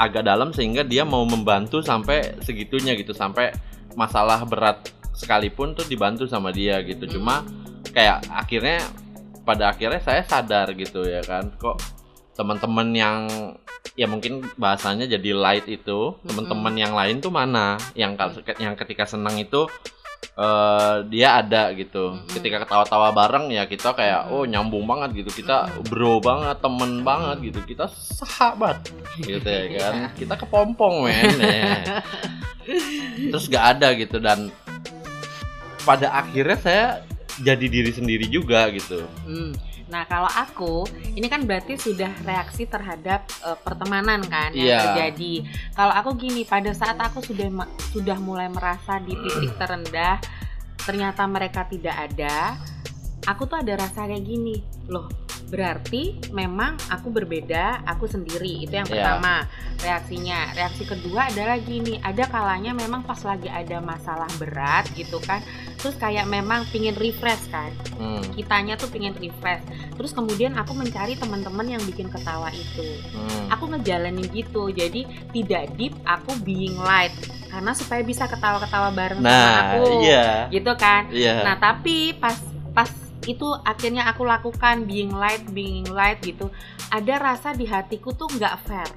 agak 0.00 0.24
dalam 0.24 0.48
sehingga 0.56 0.80
dia 0.80 1.04
mau 1.04 1.28
membantu 1.28 1.84
sampai 1.84 2.32
segitunya 2.40 2.96
gitu. 2.96 3.12
Sampai 3.12 3.52
masalah 3.92 4.40
berat 4.48 4.88
sekalipun 5.12 5.76
tuh 5.76 5.84
dibantu 5.84 6.24
sama 6.24 6.48
dia 6.56 6.80
gitu. 6.80 7.04
Cuma 7.04 7.44
kayak 7.92 8.24
akhirnya 8.32 8.80
pada 9.44 9.68
akhirnya 9.76 10.00
saya 10.00 10.24
sadar 10.24 10.72
gitu 10.72 11.04
ya 11.04 11.20
kan? 11.20 11.52
Kok 11.52 11.99
teman-teman 12.40 12.88
yang 12.90 13.18
ya 13.92 14.08
mungkin 14.08 14.40
bahasanya 14.56 15.04
jadi 15.04 15.36
light 15.36 15.68
itu 15.68 16.16
teman-teman 16.24 16.72
yang 16.72 16.96
lain 16.96 17.20
tuh 17.20 17.28
mana? 17.28 17.76
Yang 17.92 18.12
kal- 18.16 18.56
yang 18.56 18.72
ketika 18.74 19.04
senang 19.04 19.36
itu 19.36 19.68
eh, 20.36 20.94
dia 21.06 21.36
ada 21.36 21.68
gitu. 21.76 22.16
Mm-mm. 22.16 22.32
ketika 22.32 22.64
ketawa-tawa 22.64 23.12
bareng 23.12 23.52
ya 23.52 23.68
kita 23.68 23.92
kayak 23.92 24.32
oh 24.32 24.48
nyambung 24.48 24.88
banget 24.88 25.20
gitu. 25.20 25.44
Kita 25.44 25.68
bro 25.84 26.16
banget 26.18 26.56
temen 26.58 27.04
banget 27.04 27.52
gitu. 27.52 27.60
Kita 27.66 27.92
sahabat 27.92 28.88
gitu 29.20 29.44
ya 29.44 29.64
kan. 29.76 29.94
Iya. 29.94 30.08
kita 30.16 30.34
kepompong 30.40 31.04
men 31.04 31.36
ya. 31.36 32.00
terus 33.30 33.52
gak 33.52 33.76
ada 33.76 33.92
gitu. 33.92 34.16
Dan 34.16 34.48
pada 35.82 36.12
akhirnya 36.14 36.56
saya 36.56 36.84
jadi 37.40 37.66
diri 37.68 37.92
sendiri 37.92 38.24
juga 38.28 38.68
gitu. 38.70 39.04
Hmm. 39.28 39.52
Nah 39.90 40.06
kalau 40.06 40.30
aku 40.30 40.86
ini 41.12 41.26
kan 41.26 41.42
berarti 41.44 41.74
sudah 41.74 42.08
reaksi 42.22 42.64
terhadap 42.64 43.26
eh, 43.42 43.58
pertemanan 43.60 44.22
kan 44.24 44.54
yang 44.54 44.70
Iya. 44.70 44.80
terjadi. 44.86 45.34
Kalau 45.74 45.92
aku 45.92 46.10
gini 46.16 46.46
pada 46.46 46.70
saat 46.70 46.96
aku 46.96 47.20
sudah 47.20 47.50
sudah 47.90 48.16
mulai 48.16 48.46
merasa 48.46 49.02
di 49.02 49.12
titik 49.12 49.58
terendah, 49.58 50.22
ternyata 50.80 51.26
mereka 51.26 51.66
tidak 51.66 51.94
ada. 52.08 52.54
Aku 53.28 53.44
tuh 53.44 53.60
ada 53.60 53.76
rasa 53.76 54.08
kayak 54.08 54.24
gini, 54.24 54.64
loh 54.88 55.19
berarti 55.48 56.18
memang 56.30 56.76
aku 56.88 57.08
berbeda, 57.08 57.82
aku 57.82 58.04
sendiri. 58.04 58.62
Itu 58.62 58.76
yang 58.76 58.86
Iya. 58.86 58.94
pertama 58.94 59.46
reaksinya. 59.78 60.52
Reaksi 60.52 60.84
kedua 60.84 61.32
adalah 61.32 61.56
gini, 61.56 61.96
ada 61.98 62.26
kalanya 62.26 62.70
memang 62.70 63.02
pas 63.02 63.18
lagi 63.22 63.48
ada 63.48 63.80
masalah 63.80 64.28
berat 64.36 64.86
gitu 64.92 65.16
kan, 65.20 65.40
terus 65.76 65.96
kayak 65.96 66.26
memang 66.26 66.68
pingin 66.68 66.92
refresh 66.94 67.48
kan. 67.48 67.72
Hmm, 67.96 68.20
kitanya 68.32 68.76
tuh 68.76 68.86
pengen 68.86 69.16
refresh. 69.16 69.64
Terus 69.96 70.12
kemudian 70.12 70.54
aku 70.54 70.72
mencari 70.72 71.16
teman-teman 71.16 71.66
yang 71.66 71.82
bikin 71.82 72.08
ketawa 72.08 72.50
itu. 72.50 72.86
Hmm. 73.10 73.46
aku 73.50 73.66
ngejalanin 73.68 74.30
gitu 74.30 74.70
jadi 74.70 75.02
tidak 75.34 75.74
deep 75.74 75.94
aku 76.04 76.32
being 76.40 76.78
light. 76.78 77.10
Karena 77.50 77.74
supaya 77.74 77.98
bisa 78.00 78.24
ketawa-ketawa 78.24 78.94
bareng 78.94 79.18
sama 79.18 79.26
nah 79.26 79.74
aku. 79.74 80.06
iya. 80.06 80.46
Gitu 80.48 80.72
kan. 80.76 81.10
Iya. 81.10 81.42
Nah 81.42 81.58
tapi 81.58 82.14
pas 82.14 82.38
pas 82.70 82.86
itu 83.28 83.48
akhirnya 83.62 84.08
aku 84.08 84.24
lakukan 84.24 84.88
being 84.88 85.12
light 85.12 85.44
being 85.52 85.84
light 85.88 86.20
gitu. 86.20 86.48
Ada 86.88 87.20
rasa 87.20 87.48
di 87.52 87.68
hatiku 87.68 88.12
tuh 88.12 88.28
nggak 88.30 88.56
fair. 88.64 88.90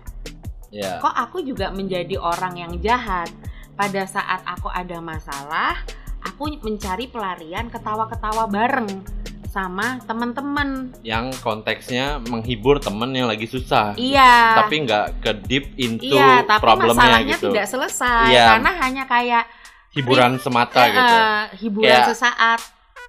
Iya 0.73 0.97
kok 0.97 1.11
aku 1.11 1.43
juga 1.43 1.69
menjadi 1.69 2.17
orang 2.17 2.57
yang 2.57 2.73
jahat? 2.79 3.29
Pada 3.73 4.05
saat 4.05 4.45
aku 4.45 4.69
ada 4.69 5.01
masalah 5.01 5.81
aku 6.23 6.55
mencari 6.61 7.09
pelarian 7.09 7.67
ketawa-ketawa 7.67 8.47
bareng 8.47 8.87
sama 9.53 10.01
teman-teman. 10.09 10.89
Yang 11.05 11.37
konteksnya 11.45 12.17
menghibur 12.25 12.81
temen 12.81 13.13
yang 13.13 13.29
lagi 13.29 13.45
susah. 13.45 13.93
Iya. 13.93 14.65
Tapi 14.65 14.75
nggak 14.81 15.05
ke 15.21 15.31
deep 15.45 15.65
into 15.77 16.09
iya 16.09 16.41
tapi 16.41 16.57
problemnya 16.57 16.97
masalahnya 17.21 17.35
gitu. 17.37 17.53
tidak 17.53 17.67
selesai 17.69 18.33
Iya. 18.33 18.45
karena 18.57 18.71
hanya 18.81 19.03
kayak 19.05 19.43
hiburan 19.93 20.41
semata 20.41 20.89
eh, 20.89 20.89
gitu. 20.89 21.15
eh, 21.21 21.41
hiburan 21.61 21.85
Kayak- 21.93 22.09
sesaat 22.17 22.59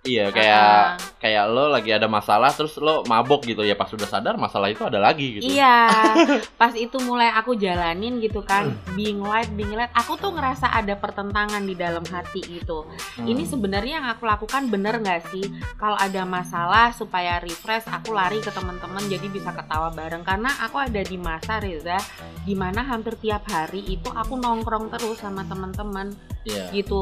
iya 0.05 0.29
kayak 0.29 0.53
Ah. 0.55 1.01
kayak 1.17 1.45
lo 1.49 1.73
lagi 1.73 1.89
ada 1.89 2.05
masalah 2.05 2.53
terus 2.53 2.77
lo 2.77 3.01
mabok 3.09 3.49
gitu 3.49 3.65
ya 3.65 3.73
pas 3.73 3.89
sudah 3.89 4.05
sadar 4.05 4.37
masalah 4.37 4.69
itu 4.69 4.85
ada 4.85 5.01
lagi 5.01 5.41
gitu 5.41 5.49
Iya, 5.49 5.89
pas 6.61 6.77
itu 6.77 7.01
mulai 7.01 7.33
aku 7.33 7.57
jalanin 7.57 8.21
gitu 8.21 8.45
kan, 8.45 8.77
being 8.93 9.25
light, 9.25 9.49
being 9.57 9.73
light, 9.73 9.89
aku 9.97 10.21
tuh 10.21 10.37
ngerasa 10.37 10.69
ada 10.69 10.93
pertentangan 11.01 11.65
di 11.65 11.73
dalam 11.73 12.05
hati 12.05 12.45
gitu. 12.45 12.85
Hmm. 13.17 13.25
Ini 13.25 13.49
sebenarnya 13.49 14.05
yang 14.05 14.09
aku 14.13 14.29
lakukan 14.29 14.69
bener 14.69 15.01
nggak 15.01 15.33
sih? 15.33 15.49
Kalau 15.81 15.97
ada 15.97 16.23
masalah 16.29 16.93
supaya 16.93 17.41
refresh, 17.41 17.89
aku 17.89 18.13
lari 18.13 18.45
ke 18.45 18.53
teman-teman 18.53 19.09
jadi 19.09 19.27
bisa 19.33 19.57
ketawa 19.57 19.89
bareng. 19.89 20.21
Karena 20.23 20.53
aku 20.61 20.77
ada 20.77 21.01
di 21.01 21.17
masa 21.17 21.57
Reza, 21.57 21.97
di 22.45 22.53
mana 22.53 22.85
hampir 22.85 23.17
tiap 23.17 23.49
hari 23.49 23.81
itu 23.89 24.13
aku 24.13 24.37
nongkrong 24.37 24.93
terus 24.93 25.21
sama 25.21 25.49
teman-teman 25.49 26.13
iya 26.45 26.69
gitu. 26.71 27.01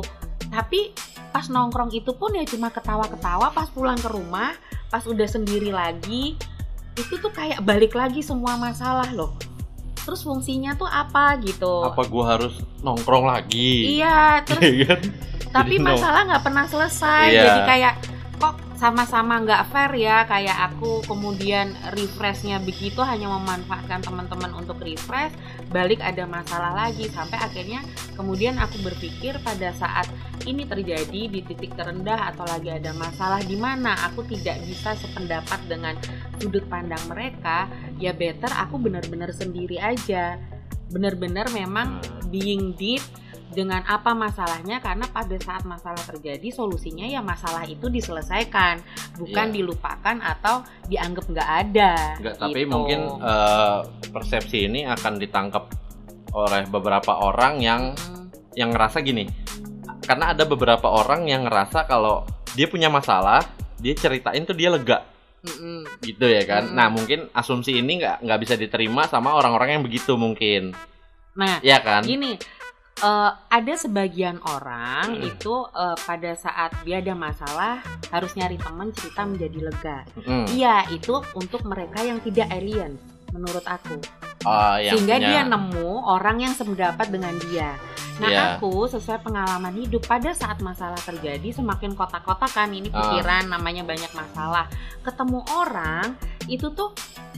Tapi 0.53 0.93
pas 1.33 1.49
nongkrong 1.49 1.89
itu 1.91 2.13
pun 2.13 2.31
ya 2.31 2.45
cuma 2.45 2.69
ketawa-ketawa. 2.69 3.51
Pas 3.51 3.67
pulang 3.67 3.97
ke 3.97 4.07
rumah, 4.07 4.53
pas 4.87 5.01
udah 5.03 5.25
sendiri 5.25 5.73
lagi, 5.73 6.37
itu 6.95 7.15
tuh 7.17 7.33
kayak 7.33 7.65
balik 7.65 7.97
lagi 7.97 8.21
semua 8.21 8.55
masalah 8.55 9.09
loh. 9.11 9.33
Terus 10.03 10.21
fungsinya 10.21 10.75
tuh 10.75 10.85
apa 10.85 11.39
gitu? 11.41 11.87
apa 11.87 12.03
gua 12.05 12.35
harus 12.35 12.59
nongkrong 12.83 13.23
lagi 13.23 13.97
Iya, 13.97 14.43
terus 14.43 14.61
Iya 14.83 14.87
kan? 14.93 15.01
tapi 15.53 15.77
masalah 15.79 16.27
nggak 16.27 16.43
pernah 16.43 16.65
selesai 16.67 17.29
Iya. 17.29 17.43
jadi 17.45 17.61
kayak 17.65 17.95
sama-sama 18.83 19.39
nggak 19.47 19.71
fair 19.71 19.95
ya 19.95 20.27
kayak 20.27 20.75
aku 20.75 21.07
kemudian 21.07 21.71
refreshnya 21.95 22.59
begitu 22.59 22.99
hanya 23.07 23.31
memanfaatkan 23.31 24.03
teman-teman 24.03 24.51
untuk 24.59 24.83
refresh 24.83 25.31
balik 25.71 26.03
ada 26.03 26.27
masalah 26.27 26.75
lagi 26.75 27.07
sampai 27.07 27.39
akhirnya 27.39 27.87
kemudian 28.19 28.59
aku 28.59 28.83
berpikir 28.83 29.39
pada 29.47 29.71
saat 29.79 30.11
ini 30.51 30.67
terjadi 30.67 31.31
di 31.31 31.47
titik 31.47 31.79
terendah 31.79 32.35
atau 32.35 32.43
lagi 32.43 32.75
ada 32.75 32.91
masalah 32.99 33.39
di 33.47 33.55
mana 33.55 33.95
aku 34.11 34.27
tidak 34.27 34.59
bisa 34.67 34.99
sependapat 34.99 35.63
dengan 35.71 35.95
sudut 36.43 36.67
pandang 36.67 37.07
mereka 37.07 37.71
ya 38.03 38.11
better 38.11 38.51
aku 38.51 38.83
benar-benar 38.83 39.31
sendiri 39.31 39.79
aja. 39.79 40.43
Benar-benar 40.93 41.49
memang 41.55 42.03
being 42.29 42.75
deep 42.77 43.01
dengan 43.53 43.85
apa 43.85 44.17
masalahnya 44.17 44.81
karena 44.81 45.05
pada 45.07 45.37
saat 45.37 45.63
masalah 45.63 46.01
terjadi 46.03 46.49
solusinya 46.49 47.05
ya 47.05 47.21
masalah 47.21 47.63
itu 47.69 47.87
diselesaikan 47.87 48.81
bukan 49.21 49.47
Iya. 49.49 49.55
dilupakan 49.55 50.17
atau 50.19 50.65
dianggap 50.89 51.25
nggak 51.29 51.51
ada 51.69 51.93
Nggak, 52.19 52.37
tapi 52.41 52.61
gitu. 52.65 52.73
mungkin 52.73 53.01
eh, 53.21 53.79
persepsi 54.09 54.67
ini 54.67 54.89
akan 54.89 55.21
ditangkap 55.21 55.69
oleh 56.33 56.65
beberapa 56.67 57.13
orang 57.21 57.61
yang 57.61 57.83
Mm, 57.93 58.27
yang 58.57 58.69
ngerasa 58.73 59.01
gini 59.01 59.29
karena 60.03 60.33
ada 60.33 60.45
beberapa 60.45 60.89
orang 60.89 61.29
yang 61.29 61.45
ngerasa 61.45 61.85
kalau 61.85 62.25
dia 62.53 62.67
punya 62.67 62.89
masalah 62.89 63.45
dia 63.79 63.93
ceritain 63.93 64.43
tuh 64.43 64.57
dia 64.57 64.73
lega 64.73 65.05
mm-mm. 65.41 65.85
gitu 66.01 66.25
ya 66.25 66.43
kan 66.43 66.69
Mm. 66.69 66.75
nah 66.75 66.89
mungkin 66.89 67.29
asumsi 67.33 67.77
ini 67.77 68.01
nggak 68.01 68.25
nggak 68.25 68.41
bisa 68.41 68.55
diterima 68.57 69.05
sama 69.07 69.37
orang-orang 69.37 69.77
yang 69.77 69.83
begitu 69.85 70.17
mungkin 70.17 70.73
nah 71.33 71.61
ya 71.61 71.81
kan 71.81 72.05
gini 72.05 72.37
eh, 72.95 73.31
ada 73.49 73.75
sebagian 73.75 74.37
orang 74.45 75.17
Hmm. 75.17 75.25
itu 75.25 75.55
eh, 75.67 75.97
pada 75.99 76.31
saat 76.35 76.77
dia 76.83 76.99
ada 76.99 77.15
masalah 77.15 77.81
harus 78.09 78.33
nyari 78.35 78.57
teman 78.57 78.93
cerita 78.93 79.25
menjadi 79.25 79.59
lega 79.63 79.99
Mm. 80.19 80.45
iya 80.53 80.85
itu 80.89 81.17
untuk 81.33 81.65
mereka 81.65 82.01
yang 82.01 82.21
tidak 82.21 82.51
alien 82.51 83.01
menurut 83.31 83.65
aku 83.65 83.97
Oh, 84.43 84.75
yang 84.75 84.99
sehingga 84.99 85.17
punya- 85.17 85.29
dia 85.31 85.43
nemu 85.47 85.91
orang 86.03 86.37
yang 86.41 86.53
sependapat 86.53 87.07
dengan 87.09 87.33
dia 87.41 87.79
Nah 88.13 88.29
Iya. 88.29 88.43
aku 88.55 88.85
sesuai 88.87 89.25
pengalaman 89.25 89.73
hidup 89.75 90.05
pada 90.05 90.31
saat 90.31 90.61
masalah 90.61 91.01
terjadi 91.01 91.49
semakin 91.49 91.97
kotak-kotak 91.97 92.53
kan 92.53 92.69
ini 92.69 92.87
Ah. 92.87 93.09
pikiran 93.09 93.49
namanya 93.49 93.83
banyak 93.83 94.13
masalah. 94.13 94.69
Ketemu 95.01 95.41
orang 95.49 96.13
itu 96.45 96.69
tuh 96.71 96.93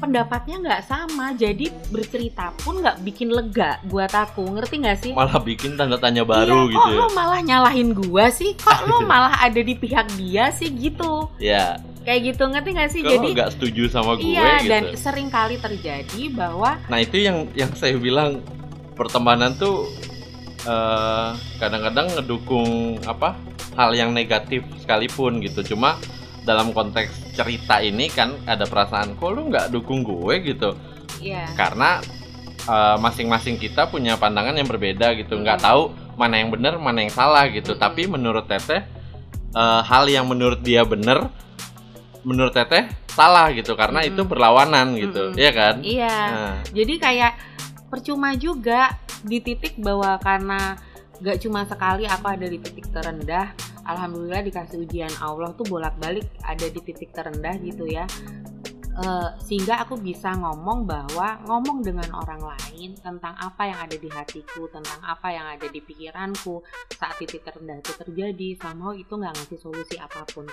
pendapatnya 0.05 0.57
nggak 0.61 0.83
sama 0.85 1.33
jadi 1.33 1.73
bercerita 1.89 2.53
pun 2.61 2.85
nggak 2.85 3.01
bikin 3.01 3.33
lega 3.33 3.81
buat 3.89 4.13
aku 4.13 4.45
ngerti 4.53 4.85
nggak 4.85 4.99
sih? 5.01 5.13
malah 5.17 5.41
bikin 5.41 5.81
tanda 5.81 5.97
tanya 5.97 6.29
baru 6.29 6.69
iya, 6.69 6.77
gitu 6.77 6.85
kok 6.85 6.93
ya 6.93 6.99
lo 7.01 7.09
malah 7.17 7.41
nyalahin 7.41 7.91
gua 7.97 8.29
sih? 8.29 8.53
Kok 8.61 8.81
lo 8.85 8.97
malah 9.09 9.41
ada 9.41 9.61
di 9.65 9.73
pihak 9.73 10.13
dia 10.21 10.53
sih 10.53 10.69
gitu? 10.69 11.33
ya 11.41 11.81
Kayak 12.05 12.37
gitu 12.37 12.45
ngerti 12.53 12.71
nggak 12.77 12.91
sih? 12.93 13.01
kalau 13.01 13.17
Jadi 13.17 13.29
nggak 13.33 13.51
setuju 13.57 13.83
sama 13.89 14.13
gue 14.21 14.29
iya 14.29 14.61
gitu 14.61 14.69
dan 14.69 14.83
sering 14.93 15.29
kali 15.33 15.57
terjadi 15.57 16.23
bahwa 16.37 16.77
nah 16.93 17.01
itu 17.01 17.17
yang 17.17 17.49
yang 17.57 17.73
saya 17.73 17.97
bilang 17.97 18.45
pertemanan 18.93 19.57
tuh 19.57 19.89
eh, 20.69 21.29
kadang-kadang 21.57 22.13
ngedukung 22.13 23.01
apa 23.09 23.33
hal 23.73 23.97
yang 23.97 24.13
negatif 24.13 24.63
sekalipun 24.85 25.41
gitu 25.41 25.75
cuma 25.75 25.97
dalam 26.45 26.71
konteks 26.71 27.33
cerita 27.33 27.81
ini 27.81 28.07
kan 28.07 28.37
ada 28.45 28.65
perasaan 28.65 29.17
kok 29.17 29.31
lu 29.33 29.49
nggak 29.49 29.73
dukung 29.73 30.05
gue? 30.05 30.35
gitu. 30.45 30.77
Ya 31.25 31.49
karena 31.57 32.05
eh, 32.65 32.97
masing-masing 32.97 33.57
kita 33.57 33.89
punya 33.89 34.17
pandangan 34.17 34.57
yang 34.57 34.69
berbeda 34.69 35.13
gitu. 35.17 35.37
Nggak 35.37 35.61
Hmm. 35.61 35.67
tahu 35.69 35.83
mana 36.15 36.39
yang 36.39 36.49
benar 36.49 36.77
mana 36.79 37.05
yang 37.05 37.13
salah 37.13 37.49
gitu. 37.49 37.75
Hmm. 37.75 37.81
tapi 37.81 38.05
menurut 38.07 38.45
teteh 38.45 38.85
eh, 39.55 39.81
hal 39.83 40.05
yang 40.07 40.25
menurut 40.27 40.61
dia 40.61 40.83
benar 40.83 41.29
menurut 42.25 42.53
teteh 42.53 42.89
salah 43.09 43.53
gitu. 43.53 43.73
Karena 43.75 44.01
Hmm. 44.03 44.09
itu 44.13 44.23
berlawanan 44.25 44.87
gitu. 44.97 45.33
Hmm. 45.33 45.37
Iya 45.37 45.51
kan? 45.53 45.75
Iya. 45.81 46.17
Nah, 46.29 46.55
Jadi 46.73 46.95
kayak 46.99 47.33
percuma 47.89 48.35
juga 48.35 48.97
di 49.23 49.39
titik 49.39 49.77
bahwa 49.79 50.17
karena 50.19 50.75
gak 51.23 51.39
cuma 51.39 51.63
sekali 51.63 52.05
aku 52.05 52.27
ada 52.27 52.45
di 52.45 52.59
titik 52.59 52.91
terendah, 52.91 53.55
alhamdulillah 53.85 54.43
dikasih 54.45 54.81
ujian 54.85 55.13
Allah 55.21 55.53
tuh 55.55 55.69
bolak-balik 55.69 56.25
ada 56.45 56.67
di 56.67 56.81
titik 56.81 57.13
terendah 57.13 57.57
gitu 57.61 57.85
ya. 57.89 58.05
Eh, 58.95 59.31
sehingga 59.43 59.83
aku 59.83 59.99
bisa 59.99 60.31
ngomong 60.39 60.87
bahwa 60.87 61.43
ngomong 61.51 61.83
dengan 61.83 62.07
orang 62.15 62.39
lain 62.39 62.95
tentang 62.95 63.35
apa 63.35 63.67
yang 63.67 63.79
ada 63.83 63.97
di 63.99 64.07
hatiku, 64.07 64.71
tentang 64.71 65.03
apa 65.03 65.35
yang 65.35 65.51
ada 65.51 65.67
di 65.67 65.83
pikiranku 65.83 66.63
saat 66.95 67.19
titik 67.19 67.43
terendah 67.43 67.83
itu 67.83 67.91
terjadi, 67.91 68.49
sama 68.55 68.95
itu 68.95 69.11
nggak 69.11 69.35
ngasih 69.35 69.59
solusi 69.59 69.99
apa 69.99 70.23
pun. 70.31 70.47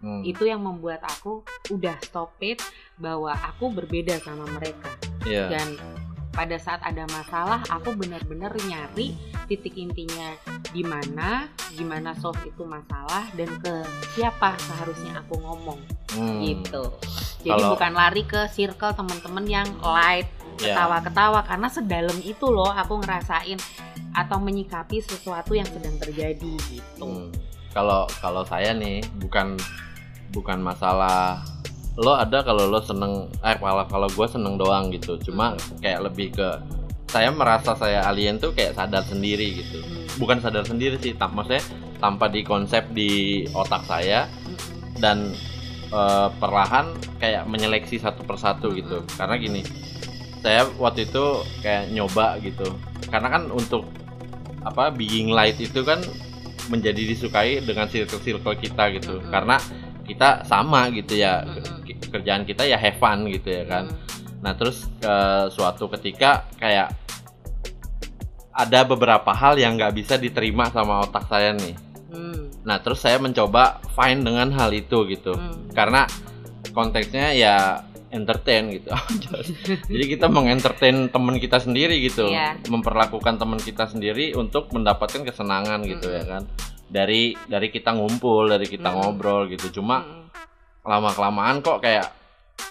hmm. 0.00 0.24
Itu 0.24 0.48
yang 0.48 0.64
membuat 0.64 1.04
aku 1.04 1.44
udah 1.68 2.00
stop 2.00 2.40
it 2.40 2.64
bahwa 2.96 3.36
aku 3.36 3.68
berbeda 3.68 4.16
sama 4.24 4.48
mereka 4.48 4.88
Iya. 5.28 5.52
dan 5.52 5.68
pada 6.38 6.54
saat 6.54 6.78
ada 6.86 7.02
masalah 7.10 7.66
aku 7.66 7.98
benar-benar 7.98 8.54
nyari 8.62 9.10
titik 9.50 9.74
intinya 9.74 10.38
di 10.70 10.86
mana 10.86 11.50
gimana 11.74 12.14
solve 12.14 12.38
itu 12.46 12.62
masalah 12.62 13.26
dan 13.34 13.50
ke 13.58 13.82
siapa 14.14 14.54
seharusnya 14.56 15.18
aku 15.18 15.34
ngomong 15.36 15.82
Hmm. 16.08 16.38
gitu 16.40 16.94
jadi 17.42 17.58
Kalau- 17.58 17.74
bukan 17.74 17.92
lari 17.92 18.22
ke 18.22 18.46
circle 18.48 18.94
teman-teman 18.94 19.44
yang 19.44 19.68
light 19.82 20.30
Ya. 20.58 20.74
ketawa-ketawa 20.74 21.42
karena 21.42 21.68
sedalam 21.68 22.18
itu 22.20 22.46
loh 22.46 22.70
aku 22.70 22.98
ngerasain 22.98 23.58
atau 24.10 24.38
menyikapi 24.38 24.98
sesuatu 24.98 25.52
yang 25.52 25.66
sedang 25.66 25.98
terjadi 25.98 26.54
gitu 26.70 27.02
Hmm. 27.02 27.34
Kalau 27.68 28.06
kalau 28.18 28.42
saya 28.42 28.72
nih 28.72 29.02
bukan 29.18 29.54
bukan 30.30 30.58
masalah 30.58 31.42
lo 31.98 32.14
ada 32.14 32.46
kalau 32.46 32.70
lo 32.70 32.78
seneng 32.78 33.26
eh 33.42 33.58
kalau 33.58 33.82
kalau 33.90 34.08
gue 34.08 34.26
seneng 34.30 34.54
doang 34.54 34.94
gitu. 34.94 35.18
Cuma 35.18 35.58
kayak 35.82 36.06
lebih 36.06 36.30
ke 36.38 36.48
saya 37.10 37.32
merasa 37.34 37.74
saya 37.74 38.06
alien 38.06 38.38
tuh 38.38 38.54
kayak 38.54 38.78
sadar 38.78 39.02
sendiri 39.02 39.64
gitu. 39.64 39.80
Hmm. 39.80 40.06
bukan 40.20 40.38
sadar 40.42 40.66
sendiri 40.66 40.98
sih 40.98 41.14
tam 41.14 41.32
maksudnya 41.38 41.62
tanpa 42.02 42.26
dikonsep 42.26 42.90
di 42.90 43.46
otak 43.54 43.86
saya 43.86 44.26
dan 44.98 45.30
eh, 45.88 46.28
perlahan 46.36 46.92
kayak 47.18 47.46
menyeleksi 47.50 47.98
satu 47.98 48.22
persatu 48.22 48.70
gitu. 48.76 49.02
Karena 49.18 49.34
gini 49.40 49.62
saya 50.38 50.70
waktu 50.78 51.10
itu 51.10 51.42
kayak 51.64 51.90
nyoba 51.90 52.38
gitu. 52.44 52.66
Karena 53.10 53.28
kan 53.32 53.50
untuk 53.50 53.88
apa 54.62 54.90
being 54.92 55.32
light 55.32 55.56
itu 55.58 55.82
kan 55.82 56.02
menjadi 56.68 57.00
disukai 57.08 57.64
dengan 57.64 57.88
circle-circle 57.88 58.54
kita 58.60 58.84
gitu. 58.94 59.18
Karena 59.32 59.56
kita 60.08 60.42
sama 60.42 60.88
gitu 60.88 61.14
ya. 61.14 61.44
Ke- 61.84 62.08
kerjaan 62.08 62.42
kita 62.42 62.64
ya 62.64 62.74
have 62.74 62.96
fun 62.96 63.28
gitu 63.28 63.52
ya 63.52 63.64
kan 63.64 63.84
Hmm. 63.86 64.00
nah 64.40 64.52
terus 64.52 64.88
eh, 65.00 65.44
suatu 65.48 65.86
ketika 65.90 66.48
kayak 66.56 66.88
ada 68.50 68.80
beberapa 68.82 69.30
hal 69.30 69.54
yang 69.54 69.76
nggak 69.76 69.94
bisa 69.94 70.14
diterima 70.16 70.66
sama 70.68 71.04
otak 71.04 71.26
saya 71.26 71.52
nih 71.52 71.76
Hmm. 72.08 72.48
nah 72.64 72.80
terus 72.80 72.98
saya 72.98 73.20
mencoba 73.20 73.84
fine 73.92 74.20
dengan 74.20 74.48
hal 74.50 74.72
itu 74.72 75.04
gitu 75.06 75.36
Hmm. 75.36 75.68
karena 75.70 76.08
konteksnya 76.70 77.32
ya 77.32 77.56
entertain 78.08 78.72
gitu 78.72 78.88
jadi 79.92 80.04
kita 80.08 80.26
mengentertain 80.26 81.06
teman 81.06 81.36
kita 81.36 81.60
sendiri 81.60 82.00
gitu 82.00 82.24
Iya. 82.24 82.56
memperlakukan 82.64 83.36
teman 83.36 83.60
kita 83.60 83.84
sendiri 83.84 84.32
untuk 84.32 84.72
mendapatkan 84.72 85.20
kesenangan 85.22 85.84
gitu 85.84 86.08
ya 86.08 86.24
kan 86.24 86.48
dari 86.88 87.36
dari 87.44 87.68
kita 87.68 87.92
ngumpul 87.92 88.48
dari 88.48 88.64
kita 88.64 88.88
Mm-mm. 88.88 88.98
ngobrol 88.98 89.46
gitu 89.46 89.68
cuma 89.70 90.00
Hmm. 90.00 90.24
lama 90.82 91.12
kelamaan 91.12 91.60
kok 91.60 91.78
kayak 91.78 92.08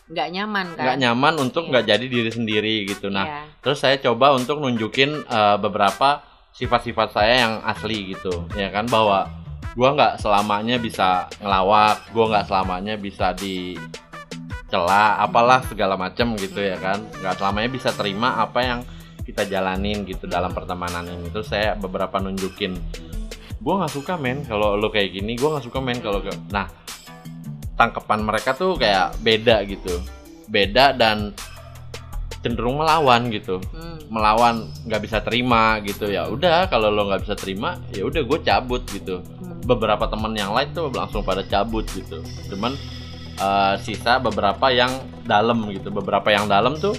nggak 0.09 0.27
nyaman 0.31 0.67
kan 0.73 0.83
nggak 0.83 0.97
nyaman 0.99 1.33
untuk 1.37 1.63
Iya. 1.63 1.69
nggak 1.69 1.85
jadi 1.87 2.05
diri 2.07 2.31
sendiri 2.31 2.75
gitu 2.85 3.07
nah 3.07 3.23
Iya. 3.23 3.41
terus 3.61 3.77
saya 3.77 3.95
coba 3.97 4.33
untuk 4.33 4.57
nunjukin 4.57 5.11
eh, 5.21 5.57
beberapa 5.57 6.25
sifat-sifat 6.51 7.13
saya 7.13 7.33
yang 7.45 7.53
asli 7.61 8.11
gitu 8.11 8.49
ya 8.53 8.67
kan 8.67 8.89
bahwa 8.89 9.29
gua 9.77 9.93
nggak 9.93 10.13
selamanya 10.17 10.75
bisa 10.77 11.29
ngelawak 11.37 12.01
gua 12.09 12.25
nggak 12.33 12.45
selamanya 12.49 12.93
bisa 12.97 13.29
dicela 13.37 15.17
apalah 15.17 15.61
segala 15.63 15.93
macam 15.95 16.33
gitu 16.35 16.59
ya 16.59 16.75
kan 16.77 16.97
nggak 17.13 17.37
selamanya 17.37 17.69
bisa 17.69 17.89
terima 17.93 18.35
apa 18.37 18.59
yang 18.59 18.79
kita 19.21 19.43
jalanin 19.45 20.01
gitu 20.03 20.25
dalam 20.25 20.49
pertemanan 20.49 21.03
ini 21.03 21.27
terus 21.29 21.47
saya 21.47 21.75
beberapa 21.75 22.17
nunjukin 22.17 22.79
gua 23.61 23.83
nggak 23.83 23.93
suka 23.93 24.13
men. 24.17 24.43
Kalau 24.45 24.77
lo 24.77 24.87
kayak 24.89 25.13
gini 25.13 25.37
gua 25.37 25.57
nggak 25.57 25.65
suka 25.65 25.79
men. 25.81 25.99
Kalau 25.99 26.19
nah 26.53 26.67
tangkapan 27.77 28.19
mereka 28.25 28.57
tuh 28.57 28.77
kayak 28.77 29.17
beda 29.21 29.63
gitu. 29.69 30.01
Beda 30.49 30.95
dan 30.95 31.33
cenderung 32.41 32.79
melawan 32.79 33.27
gitu. 33.33 33.59
Hmm. 33.73 33.99
melawan 34.07 34.71
nggak 34.87 35.01
bisa 35.03 35.19
terima 35.19 35.83
gitu. 35.83 36.07
Ya 36.07 36.31
udah 36.31 36.71
kalau 36.71 36.87
lo 36.87 37.11
nggak 37.11 37.27
bisa 37.27 37.35
terima 37.35 37.75
ya 37.91 38.07
udah 38.07 38.23
gue 38.23 38.39
cabut 38.45 38.81
gitu. 38.89 39.19
Hmm. 39.19 39.59
beberapa 39.67 40.07
temen 40.07 40.31
yang 40.31 40.55
lain 40.55 40.71
tuh 40.71 40.87
langsung 40.95 41.27
pada 41.27 41.43
cabut 41.43 41.83
gitu. 41.91 42.23
Cuman 42.47 42.73
eh, 43.37 43.75
sisa 43.83 44.17
beberapa 44.23 44.71
yang 44.71 44.91
dalam 45.27 45.67
gitu. 45.75 45.91
Beberapa 45.91 46.31
yang 46.31 46.47
dalam 46.47 46.79
tuh 46.79 46.95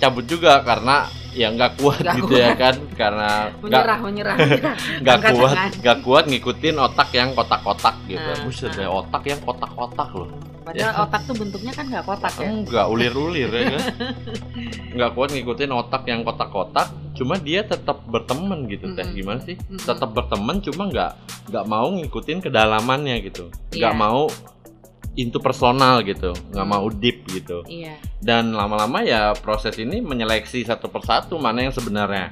cabut 0.00 0.24
juga 0.24 0.62
karena 0.64 1.10
ya 1.38 1.48
nggak 1.48 1.78
kuat 1.78 2.02
Nggak 2.02 2.14
gitu 2.18 2.34
ya 2.34 2.50
kan 2.52 2.74
karena 2.92 3.28
nggak 3.54 3.62
menyerah 3.62 3.98
menyerah 4.00 4.36
menyerah. 4.36 4.74
nggak 5.02 5.18
kuat 5.30 5.56
nggak 5.78 5.98
kuat 6.02 6.24
ngikutin 6.26 6.76
otak 6.76 7.08
yang 7.12 7.30
kotak-kotak 7.32 7.94
gitu 8.04 8.18
Nah, 8.20 8.42
buset 8.42 8.72
nah. 8.72 8.82
ya 8.82 8.88
otak 8.90 9.22
yang 9.24 9.40
kotak-kotak 9.40 10.10
loh 10.12 10.30
Padahal 10.60 10.94
otak 11.00 11.24
tuh 11.24 11.32
bentuknya 11.32 11.72
kan 11.72 11.86
nggak 11.86 12.04
kotak 12.04 12.32
ya. 12.34 12.44
enggak 12.44 12.86
ulir-ulir 12.86 13.48
ya 13.48 13.64
kan 13.70 13.82
nggak 14.98 15.10
kuat 15.12 15.28
ngikutin 15.30 15.70
otak 15.72 16.02
yang 16.04 16.20
kotak-kotak 16.20 16.86
cuma 17.14 17.34
dia 17.36 17.62
tetap 17.62 18.02
berteman 18.04 18.66
gitu 18.66 18.92
teh 18.92 19.00
Mm-mm. 19.00 19.16
gimana 19.16 19.40
sih 19.40 19.56
Mm-mm. 19.56 19.80
tetap 19.80 20.10
berteman 20.10 20.60
cuma 20.60 20.86
nggak 20.86 21.12
nggak 21.48 21.64
mau 21.64 21.88
ngikutin 21.88 22.38
kedalamannya 22.42 23.16
gitu 23.22 23.48
nggak 23.70 23.88
Iya. 23.88 23.96
mau 23.96 24.26
into 25.18 25.38
personal 25.38 25.98
gitu 26.00 26.30
nggak 26.48 26.64
mau 26.64 26.86
deep 26.88 27.26
gitu 27.26 27.66
Iya. 27.66 27.98
dan 28.18 28.54
lama-lama 28.54 29.02
ya 29.02 29.34
proses 29.34 29.74
ini 29.76 29.98
menyeleksi 29.98 30.62
satu 30.62 30.86
persatu 30.86 31.34
mana 31.36 31.60
yang 31.60 31.74
sebenarnya 31.74 32.30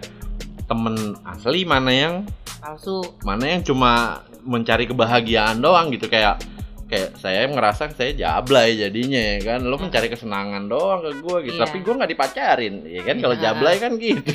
temen 0.64 0.94
asli 1.22 1.62
mana 1.62 1.90
yang 1.90 2.14
Palsu. 2.56 3.02
mana 3.20 3.44
yang 3.48 3.62
cuma 3.62 4.22
mencari 4.40 4.86
kebahagiaan 4.86 5.58
doang 5.58 5.90
gitu 5.90 6.06
kayak 6.06 6.38
kayak 6.86 7.18
saya 7.18 7.46
ngerasa 7.46 7.90
saya 7.90 8.14
jablay 8.14 8.78
jadinya 8.78 9.18
ya 9.18 9.38
kan 9.44 9.60
lo 9.60 9.74
mencari 9.74 10.06
kesenangan 10.06 10.66
doang 10.66 11.02
ke 11.02 11.10
gue 11.18 11.36
gitu 11.44 11.58
Iya. 11.58 11.62
tapi 11.62 11.76
gue 11.82 11.92
nggak 11.92 12.10
dipacarin 12.10 12.74
ya 12.84 13.02
kan 13.02 13.16
kalau 13.18 13.34
Iya. 13.34 13.42
jablay 13.42 13.76
kan 13.76 13.92
gitu 13.96 14.30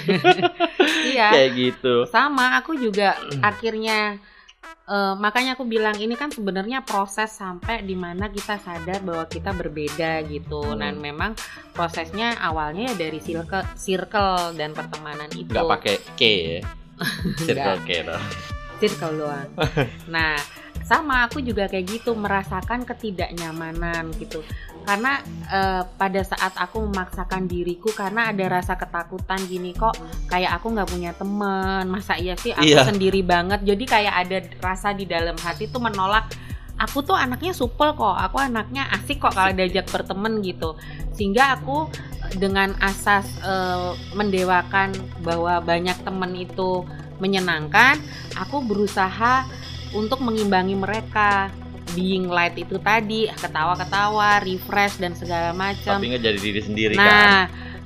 Iya. 1.11 1.27
kayak 1.31 1.49
gitu 1.55 1.93
Sama 2.05 2.59
aku 2.59 2.75
juga 2.75 3.15
akhirnya 3.41 4.19
eh, 4.65 5.15
makanya 5.17 5.59
aku 5.59 5.65
bilang 5.65 5.97
ini 5.97 6.13
kan 6.13 6.29
sebenarnya 6.29 6.85
proses 6.85 7.33
sampai 7.33 7.83
di 7.85 7.97
mana 7.97 8.29
kita 8.29 8.57
sadar 8.61 9.01
bahwa 9.01 9.25
kita 9.25 9.51
berbeda 9.53 10.23
gitu. 10.29 10.61
Hmm. 10.61 10.79
Dan 10.81 10.93
memang 11.01 11.37
prosesnya 11.75 12.37
awalnya 12.39 12.93
ya 12.93 12.95
dari 13.07 13.19
circle, 13.19 13.65
circle 13.75 14.55
dan 14.57 14.73
pertemanan 14.75 15.29
itu. 15.33 15.49
nggak 15.51 15.69
pakai 15.69 15.95
K 16.17 16.21
ya 16.21 16.61
circle 17.47 17.79
K 17.87 17.89
dong 18.05 18.25
circle 18.81 19.13
doang. 19.21 19.49
Nah, 20.15 20.33
sama 20.81 21.29
aku 21.29 21.45
juga 21.45 21.69
kayak 21.69 22.01
gitu 22.01 22.17
merasakan 22.17 22.83
ketidaknyamanan 22.83 24.09
gitu. 24.17 24.41
Karena 24.81 25.21
eh, 25.47 25.83
pada 25.85 26.21
saat 26.21 26.53
aku 26.57 26.83
memaksakan 26.89 27.45
diriku 27.45 27.93
karena 27.93 28.29
ada 28.29 28.45
rasa 28.49 28.73
ketakutan 28.75 29.39
gini 29.45 29.71
kok 29.71 29.93
kayak 30.27 30.57
aku 30.57 30.73
nggak 30.73 30.89
punya 30.89 31.11
teman 31.13 31.85
masa 31.87 32.17
iya 32.17 32.33
sih 32.35 32.51
aku 32.51 32.65
Iya. 32.65 32.87
sendiri 32.87 33.21
banget. 33.21 33.61
Jadi 33.61 33.83
kayak 33.85 34.15
ada 34.25 34.37
rasa 34.59 34.91
di 34.91 35.05
dalam 35.05 35.37
hati 35.37 35.67
tuh 35.67 35.79
menolak 35.79 36.25
aku 36.75 37.05
tuh 37.05 37.13
anaknya 37.13 37.53
supel 37.53 37.93
kok 37.93 38.17
aku 38.17 38.41
anaknya 38.41 38.89
asik 38.89 39.21
kok 39.21 39.37
kalau 39.37 39.53
diajak 39.53 39.85
berteman 39.87 40.41
gitu. 40.41 40.73
Sehingga 41.13 41.55
aku 41.55 41.85
dengan 42.35 42.73
asas 42.79 43.27
eh, 43.43 43.91
mendewakan 44.15 44.95
bahwa 45.21 45.59
banyak 45.61 45.97
teman 46.01 46.31
itu 46.33 46.81
menyenangkan 47.21 48.01
aku 48.33 48.65
berusaha 48.65 49.45
untuk 49.93 50.23
mengimbangi 50.23 50.73
mereka 50.73 51.51
being 51.91 52.31
light 52.31 52.55
itu 52.55 52.79
tadi 52.79 53.27
ketawa-ketawa 53.27 54.41
refresh 54.43 54.99
dan 54.99 55.13
segala 55.13 55.51
macam. 55.51 55.99
Tapi 55.99 56.07
nggak 56.15 56.23
jadi 56.23 56.39
diri 56.39 56.61
sendiri 56.63 56.93
kan? 56.95 57.05
Nah, 57.05 57.41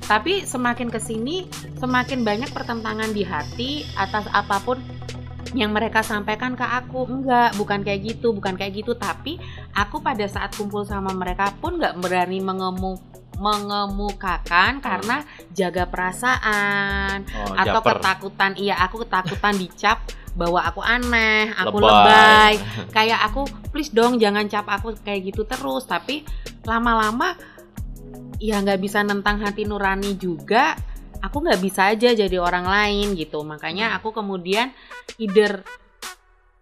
tapi 0.06 0.46
semakin 0.46 0.88
ke 0.92 1.00
sini 1.02 1.50
semakin 1.78 2.22
banyak 2.22 2.50
pertentangan 2.54 3.10
di 3.10 3.26
hati 3.26 3.82
atas 3.98 4.30
apa 4.30 4.62
pun 4.62 4.78
yang 5.56 5.74
mereka 5.74 6.04
sampaikan 6.06 6.54
ke 6.54 6.62
aku. 6.62 7.08
Enggak 7.10 7.56
bukan 7.58 7.82
kayak 7.82 8.00
gitu 8.14 8.30
bukan 8.30 8.54
kayak 8.54 8.84
gitu. 8.84 8.94
Tapi 8.94 9.40
aku 9.74 9.98
pada 10.04 10.24
saat 10.30 10.54
kumpul 10.54 10.86
sama 10.86 11.10
mereka 11.10 11.50
pun 11.58 11.80
nggak 11.80 11.98
berani 11.98 12.38
mengemu 12.38 13.16
mengemukakan 13.36 14.80
karena 14.80 15.20
jaga 15.52 15.84
perasaan 15.84 17.28
oh, 17.36 17.52
atau 17.52 17.80
japer. 17.84 18.00
ketakutan. 18.00 18.52
Iya 18.56 18.74
aku 18.80 19.04
ketakutan 19.04 19.54
dicap 19.60 19.98
bahwa 20.36 20.60
aku 20.62 20.84
aneh 20.84 21.50
aku 21.56 21.80
Lebay. 21.80 21.90
lebay. 21.90 22.54
Kayak 22.96 23.20
aku 23.32 23.48
please 23.72 23.90
dong 23.90 24.20
jangan 24.20 24.46
cap 24.46 24.68
aku 24.68 24.92
kayak 25.00 25.32
gitu 25.32 25.48
terus. 25.48 25.88
Tapi 25.88 26.22
lama-lama 26.68 27.34
ya 28.36 28.60
nggak 28.60 28.80
bisa 28.84 29.00
nentang 29.00 29.40
hati 29.40 29.64
nurani 29.64 30.12
juga 30.20 30.76
aku 31.24 31.40
nggak 31.40 31.60
bisa 31.64 31.88
aja 31.90 32.12
jadi 32.12 32.36
orang 32.36 32.68
lain 32.68 33.16
gitu. 33.16 33.40
Makanya 33.42 33.96
aku 33.96 34.12
kemudian 34.12 34.70
either 35.16 35.64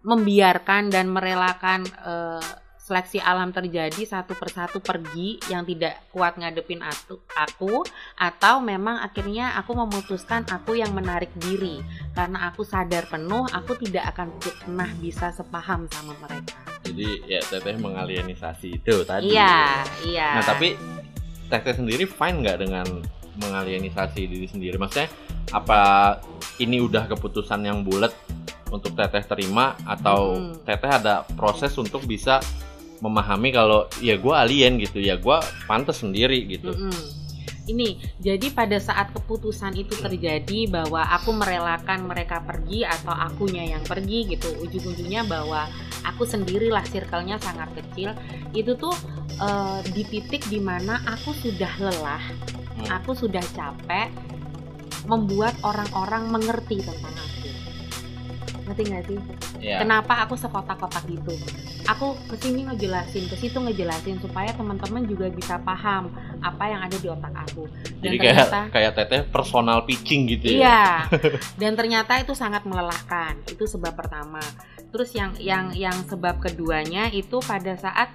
membiarkan 0.05 0.93
dan 0.93 1.11
merelakan 1.11 1.83
eh, 1.85 2.64
seleksi 2.85 3.17
alam 3.17 3.49
terjadi 3.49 3.97
satu 4.05 4.37
persatu 4.37 4.77
pergi 4.77 5.41
yang 5.49 5.65
tidak 5.65 6.05
kuat 6.13 6.37
ngadepin 6.37 6.85
aku, 6.85 7.17
aku 7.33 7.81
atau 8.13 8.61
memang 8.61 9.01
akhirnya 9.01 9.57
aku 9.57 9.73
memutuskan 9.73 10.45
aku 10.45 10.77
yang 10.77 10.93
menarik 10.93 11.33
diri 11.41 11.81
karena 12.13 12.53
aku 12.53 12.61
sadar 12.61 13.09
penuh 13.09 13.49
aku 13.49 13.73
tidak 13.81 14.13
akan 14.13 14.29
pernah 14.37 14.85
bisa 15.01 15.33
sepaham 15.33 15.89
sama 15.89 16.13
mereka. 16.21 16.61
jadi 16.85 17.09
ya 17.25 17.41
teteh 17.41 17.73
mengalienisasi 17.81 18.77
itu 18.77 19.01
tadi 19.01 19.33
Iya, 19.33 19.81
iya. 20.05 20.37
nah 20.37 20.45
tapi 20.45 20.77
teteh 21.49 21.73
sendiri 21.73 22.05
fine 22.05 22.45
nggak 22.45 22.57
dengan 22.61 22.85
mengalienisasi 23.41 24.29
diri 24.29 24.45
sendiri 24.45 24.77
maksudnya 24.77 25.09
apa 25.49 25.81
ini 26.61 26.77
udah 26.85 27.09
keputusan 27.09 27.65
yang 27.65 27.81
bulat 27.81 28.13
untuk 28.69 28.93
teteh 28.93 29.25
terima 29.25 29.73
atau 29.89 30.37
Hmm. 30.37 30.53
teteh 30.61 30.89
ada 30.89 31.25
proses 31.33 31.73
untuk 31.81 32.05
bisa 32.05 32.45
memahami 33.05 33.53
kalau 33.53 33.85
ya 34.01 34.17
gue 34.17 34.33
alien 34.33 34.81
gitu 34.81 34.97
ya 34.97 35.21
gue 35.21 35.37
pantas 35.69 36.01
sendiri 36.01 36.49
gitu 36.49 36.73
Mm-mm. 36.73 37.23
Ini 37.65 37.97
jadi 38.21 38.53
pada 38.53 38.77
saat 38.77 39.09
keputusan 39.09 39.73
itu 39.73 39.97
terjadi 39.97 40.69
bahwa 40.69 41.01
aku 41.01 41.33
merelakan 41.33 42.05
mereka 42.05 42.37
pergi 42.45 42.85
atau 42.85 43.09
akunya 43.09 43.65
yang 43.65 43.81
pergi 43.81 44.37
gitu 44.37 44.53
ujung-ujungnya 44.61 45.25
bahwa 45.25 45.65
aku 46.05 46.29
sendirilah 46.29 46.85
circle-nya 46.85 47.41
sangat 47.41 47.73
kecil 47.73 48.13
itu 48.53 48.77
tuh 48.77 48.93
eh, 49.41 49.81
di 49.97 50.05
titik 50.05 50.45
di 50.45 50.61
mana 50.61 51.01
aku 51.09 51.33
sudah 51.33 51.73
lelah 51.81 52.21
Hmm. 52.75 52.91
aku 52.91 53.15
sudah 53.15 53.39
capek 53.55 54.11
membuat 55.07 55.55
orang-orang 55.63 56.27
mengerti 56.27 56.83
tentang 56.83 57.15
aku 57.15 57.47
ngerti 58.65 58.81
nggak 58.89 59.03
sih 59.05 59.19
ya 59.61 59.77
Kenapa 59.81 60.25
aku 60.25 60.33
sekotak-kotak 60.37 61.05
gitu? 61.05 61.33
Aku 61.85 62.17
ke 62.25 62.35
sini 62.41 62.65
ngejelasin, 62.65 63.29
ke 63.29 63.37
situ 63.37 63.57
ngejelasin 63.61 64.17
supaya 64.17 64.49
teman-teman 64.57 65.05
juga 65.05 65.29
bisa 65.29 65.61
paham 65.61 66.09
apa 66.41 66.63
yang 66.69 66.81
ada 66.81 66.97
di 66.97 67.07
otak 67.09 67.33
aku. 67.33 67.69
Dan 68.01 68.13
jadi 68.13 68.17
kayak 68.17 68.35
ternyata 68.35 68.61
kayak 68.73 68.91
teteh 68.97 69.21
personal 69.29 69.79
pitching 69.85 70.25
gitu 70.33 70.45
ya 70.49 70.57
iya. 70.57 70.85
Dan 71.61 71.77
ternyata 71.77 72.17
itu 72.17 72.33
sangat 72.33 72.65
melelahkan. 72.65 73.37
Itu 73.45 73.69
sebab 73.69 73.93
pertama. 73.93 74.41
Terus 74.89 75.13
yang 75.13 75.37
yang 75.37 75.73
yang 75.77 75.97
sebab 76.09 76.41
keduanya 76.41 77.13
itu 77.13 77.37
pada 77.45 77.77
saat 77.77 78.09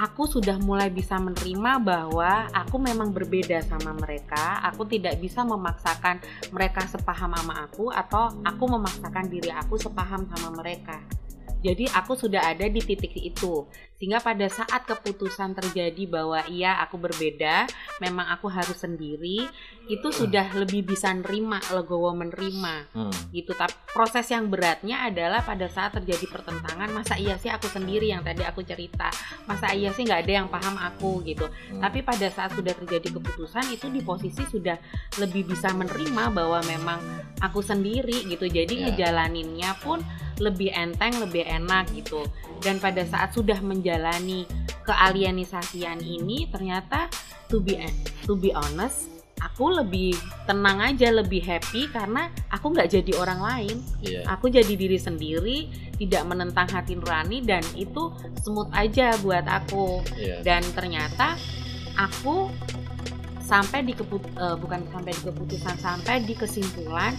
aku 0.00 0.24
sudah 0.24 0.56
mulai 0.56 0.88
bisa 0.88 1.20
menerima 1.20 1.76
bahwa 1.84 2.48
aku 2.56 2.80
memang 2.80 3.12
berbeda 3.12 3.60
sama 3.68 3.92
mereka. 3.92 4.64
Aku 4.72 4.88
tidak 4.88 5.20
bisa 5.20 5.44
memaksakan 5.44 6.24
mereka 6.48 6.88
sepaham 6.88 7.36
sama 7.36 7.68
aku 7.68 7.92
atau 7.92 8.32
aku 8.40 8.64
memaksakan 8.64 9.28
diri 9.28 9.52
aku 9.52 9.76
sepaham 9.76 10.24
sama 10.32 10.56
mereka. 10.56 11.04
Jadi 11.60 11.84
aku 11.92 12.16
sudah 12.16 12.48
ada 12.48 12.64
di 12.64 12.80
titik 12.80 13.12
itu. 13.20 13.68
Sehingga 14.00 14.16
pada 14.24 14.48
saat 14.48 14.88
keputusan 14.88 15.52
terjadi 15.52 16.08
bahwa 16.08 16.40
iya 16.48 16.80
aku 16.80 16.96
berbeda, 16.96 17.68
memang 18.00 18.32
aku 18.32 18.48
harus 18.48 18.80
sendiri, 18.80 19.44
itu 19.92 20.08
sudah 20.08 20.56
lebih 20.56 20.88
bisa 20.88 21.12
nerima, 21.12 21.60
legowo 21.68 22.16
menerima 22.16 22.88
Hmm. 22.96 23.12
gitu. 23.28 23.52
Tapi 23.52 23.76
proses 23.92 24.24
yang 24.32 24.48
beratnya 24.48 25.04
adalah 25.04 25.44
pada 25.44 25.68
saat 25.68 26.00
terjadi 26.00 26.32
pertentangan, 26.32 26.88
masa 26.96 27.20
iya 27.20 27.36
sih 27.36 27.52
aku 27.52 27.68
sendiri 27.68 28.08
yang 28.08 28.24
tadi 28.24 28.40
aku 28.40 28.64
cerita, 28.64 29.12
masa 29.44 29.76
iya 29.76 29.92
sih 29.92 30.08
nggak 30.08 30.24
ada 30.24 30.32
yang 30.32 30.48
paham 30.48 30.80
aku 30.80 31.20
gitu. 31.28 31.44
Hmm. 31.44 31.84
Tapi 31.84 32.00
pada 32.00 32.24
saat 32.32 32.56
sudah 32.56 32.72
terjadi 32.72 33.20
keputusan 33.20 33.68
itu 33.68 33.92
di 33.92 34.00
posisi 34.00 34.48
sudah 34.48 34.80
lebih 35.20 35.44
bisa 35.44 35.76
menerima 35.76 36.32
bahwa 36.32 36.64
memang 36.64 37.04
aku 37.44 37.60
sendiri 37.60 38.24
gitu. 38.32 38.48
Jadi 38.48 38.80
Ya. 38.80 38.82
ngejalaninnya 38.88 39.76
pun 39.84 40.00
lebih 40.40 40.72
enteng, 40.72 41.20
lebih 41.20 41.44
enak 41.44 41.92
gitu. 41.92 42.24
Dan 42.64 42.80
pada 42.80 43.04
saat 43.04 43.36
sudah 43.36 43.60
menjalani 43.60 43.89
kealienisasian 44.84 45.98
ini 46.02 46.46
ternyata 46.50 47.10
to 47.50 47.58
be 47.58 47.78
to 48.26 48.38
be 48.38 48.54
honest 48.54 49.10
aku 49.40 49.72
lebih 49.72 50.14
tenang 50.44 50.84
aja, 50.84 51.08
lebih 51.10 51.40
happy 51.40 51.88
karena 51.88 52.28
aku 52.52 52.76
nggak 52.76 52.92
jadi 52.92 53.12
orang 53.16 53.40
lain. 53.40 53.76
Iya. 54.04 54.28
Aku 54.36 54.52
jadi 54.52 54.76
diri 54.76 55.00
sendiri, 55.00 55.58
tidak 55.96 56.28
menentang 56.28 56.68
hati 56.68 56.94
nurani 56.94 57.40
dan 57.42 57.64
itu 57.74 58.12
smooth 58.44 58.68
aja 58.76 59.16
buat 59.24 59.48
aku. 59.48 60.04
Iya. 60.16 60.44
Dan 60.44 60.62
ternyata 60.76 61.40
aku 61.96 62.52
sampai 63.40 63.82
di 63.82 63.96
keput 63.96 64.22
eh, 64.38 64.56
bukan 64.60 64.86
sampai 64.94 65.10
di 65.10 65.22
keputusan 65.26 65.76
sampai 65.80 66.22
di 66.22 66.38
kesimpulan 66.38 67.16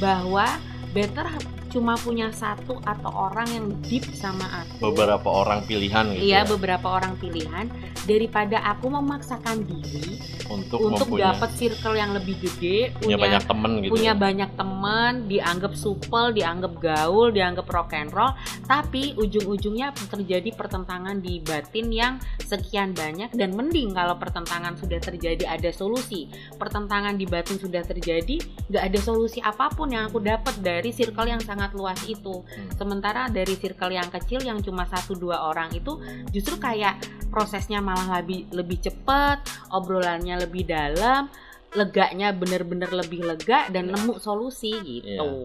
bahwa 0.00 0.48
better 0.96 1.28
cuma 1.74 1.98
punya 1.98 2.30
satu 2.30 2.78
atau 2.86 3.10
orang 3.10 3.50
yang 3.50 3.66
deep 3.82 4.06
sama 4.14 4.46
aku. 4.62 4.94
beberapa 4.94 5.26
orang 5.26 5.66
pilihan 5.66 6.14
gitu 6.14 6.22
Iya, 6.22 6.46
ya, 6.46 6.48
beberapa 6.48 6.86
orang 6.86 7.18
pilihan 7.18 7.66
daripada 8.06 8.62
aku 8.62 8.94
memaksakan 8.94 9.66
diri 9.66 10.22
untuk, 10.52 10.78
untuk 10.78 11.08
dapat 11.16 11.50
circle 11.56 11.96
yang 11.96 12.12
lebih 12.12 12.36
gede, 12.36 12.92
punya 13.00 13.16
banyak 13.16 13.42
temen 13.48 13.72
gitu 13.80 13.90
punya 13.96 14.12
ya. 14.12 14.20
banyak 14.20 14.50
teman, 14.60 15.12
dianggap 15.24 15.72
supel, 15.72 16.36
dianggap 16.36 16.72
gaul, 16.78 17.32
dianggap 17.32 17.64
rock 17.72 17.96
and 17.96 18.12
roll, 18.12 18.30
tapi 18.68 19.16
ujung-ujungnya 19.16 19.96
terjadi 20.12 20.52
pertentangan 20.52 21.18
di 21.24 21.40
batin 21.40 21.88
yang 21.88 22.14
sekian 22.44 22.92
banyak 22.92 23.32
dan 23.32 23.56
mending 23.56 23.96
kalau 23.96 24.20
pertentangan 24.20 24.76
sudah 24.76 25.00
terjadi 25.00 25.48
ada 25.48 25.72
solusi. 25.72 26.28
Pertentangan 26.60 27.16
di 27.16 27.24
batin 27.24 27.56
sudah 27.56 27.80
terjadi, 27.80 28.36
nggak 28.68 28.84
ada 28.84 28.98
solusi 29.00 29.40
apa 29.40 29.72
pun 29.72 29.88
yang 29.96 30.12
aku 30.12 30.20
dapat 30.20 30.60
dari 30.60 30.92
circle 30.92 31.24
yang 31.24 31.40
sangat 31.40 31.63
luas 31.72 31.96
itu. 32.04 32.44
Hmm. 32.44 32.68
Sementara 32.76 33.32
dari 33.32 33.56
circle 33.56 33.96
yang 33.96 34.12
kecil 34.12 34.44
yang 34.44 34.60
cuma 34.60 34.84
satu 34.84 35.16
dua 35.16 35.48
orang 35.48 35.72
itu 35.72 35.96
justru 36.28 36.60
kayak 36.60 37.00
prosesnya 37.32 37.80
malah 37.80 38.20
lebih 38.20 38.50
lebih 38.52 38.82
cepat, 38.82 39.40
obrolannya 39.72 40.44
lebih 40.44 40.68
dalam, 40.68 41.30
leganya 41.72 42.30
bener-bener 42.30 42.90
lebih 42.92 43.24
lega 43.24 43.72
dan 43.72 43.88
Iya. 43.88 43.92
nemu 43.96 44.14
solusi 44.20 44.72
gitu. 44.82 45.42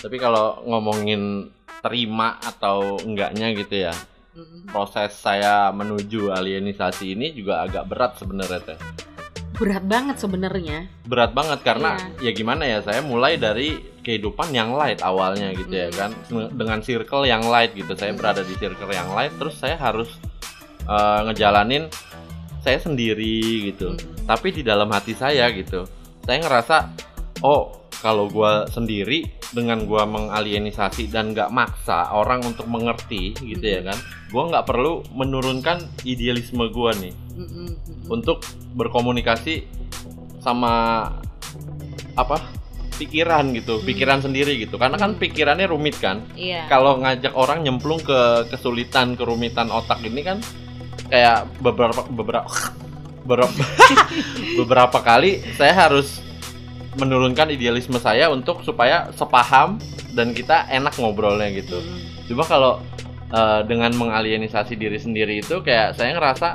Tapi 0.00 0.16
kalau 0.16 0.64
ngomongin 0.64 1.52
terima 1.80 2.40
atau 2.40 2.96
enggaknya 3.00 3.52
gitu 3.54 3.88
ya, 3.88 3.94
Mm. 4.30 4.70
proses 4.70 5.10
saya 5.10 5.74
menuju 5.74 6.30
alienisasi 6.30 7.18
ini 7.18 7.34
juga 7.34 7.66
agak 7.66 7.84
berat 7.90 8.12
sebenarnya 8.14 8.62
teh. 8.62 8.78
Berat 9.58 9.84
banget 9.84 10.16
sebenarnya. 10.16 10.88
Berat 11.04 11.34
banget 11.34 11.60
karena 11.60 11.98
Iya. 12.22 12.30
ya 12.30 12.32
gimana 12.32 12.62
ya, 12.64 12.78
saya 12.80 13.02
mulai 13.02 13.36
dari 13.36 13.76
kehidupan 14.00 14.52
yang 14.52 14.72
light 14.74 15.00
awalnya 15.04 15.52
gitu 15.52 15.72
ya 15.72 15.88
kan, 15.92 16.10
dengan 16.56 16.80
circle 16.80 17.28
yang 17.28 17.44
light 17.44 17.72
gitu. 17.76 17.92
Saya 17.94 18.12
Mm. 18.12 18.18
berada 18.18 18.42
di 18.44 18.54
circle 18.56 18.92
yang 18.92 19.12
light, 19.12 19.32
terus 19.36 19.56
saya 19.60 19.76
harus 19.76 20.08
eh, 20.88 21.20
ngejalanin 21.28 21.86
saya 22.60 22.76
sendiri 22.76 23.72
gitu. 23.72 23.96
Mm. 23.96 24.28
tapi 24.28 24.52
di 24.52 24.60
dalam 24.60 24.92
hati 24.92 25.16
saya 25.16 25.48
gitu 25.48 25.88
saya 26.28 26.44
ngerasa 26.44 26.76
oh 27.40 27.88
kalau 28.04 28.28
gua 28.28 28.68
sendiri 28.68 29.24
dengan 29.50 29.88
gua 29.88 30.04
mengalienisasi 30.04 31.08
dan 31.08 31.32
nggak 31.32 31.48
maksa 31.52 32.12
orang 32.12 32.44
untuk 32.44 32.68
mengerti 32.68 33.32
gitu 33.40 33.64
ya 33.64 33.80
kan 33.80 33.96
gua 34.28 34.52
nggak 34.52 34.66
perlu 34.68 35.00
menurunkan 35.16 35.88
idealisme 36.04 36.68
gua 36.68 36.92
nih 37.00 37.16
untuk 38.12 38.44
berkomunikasi 38.76 39.64
sama 40.44 41.06
apa 42.14 42.59
pikiran 43.00 43.56
gitu 43.56 43.80
Hmm. 43.80 43.86
pikiran 43.88 44.20
sendiri 44.20 44.60
gitu 44.60 44.76
karena 44.76 44.94
kan 44.94 45.16
Hmm. 45.16 45.20
pikirannya 45.20 45.66
rumit 45.66 45.96
kan 45.96 46.20
Iya. 46.36 46.68
kalau 46.68 47.00
ngajak 47.00 47.32
orang 47.32 47.64
nyemplung 47.64 47.98
ke 47.98 48.20
kesulitan 48.46 49.16
kerumitan 49.16 49.72
otak 49.72 50.04
ini 50.04 50.20
kan 50.20 50.38
kayak 51.08 51.48
beberapa 51.58 52.04
beberapa 52.06 52.46
beberapa 53.24 53.52
beberapa 54.60 54.98
kali 55.00 55.40
saya 55.56 55.88
harus 55.88 56.20
menurunkan 56.94 57.48
idealisme 57.48 57.96
saya 57.96 58.28
untuk 58.28 58.60
supaya 58.60 59.08
sepaham 59.14 59.80
dan 60.12 60.34
kita 60.34 60.66
enak 60.68 60.92
ngobrolnya 60.94 61.48
gitu 61.54 61.78
Mm, 61.78 61.98
Cuma 62.26 62.42
kalau 62.44 62.78
eh, 63.30 63.60
dengan 63.64 63.90
mengalienisasi 63.92 64.74
diri 64.74 64.98
sendiri 64.98 65.38
itu 65.38 65.62
kayak 65.62 65.94
saya 65.94 66.14
ngerasa 66.14 66.48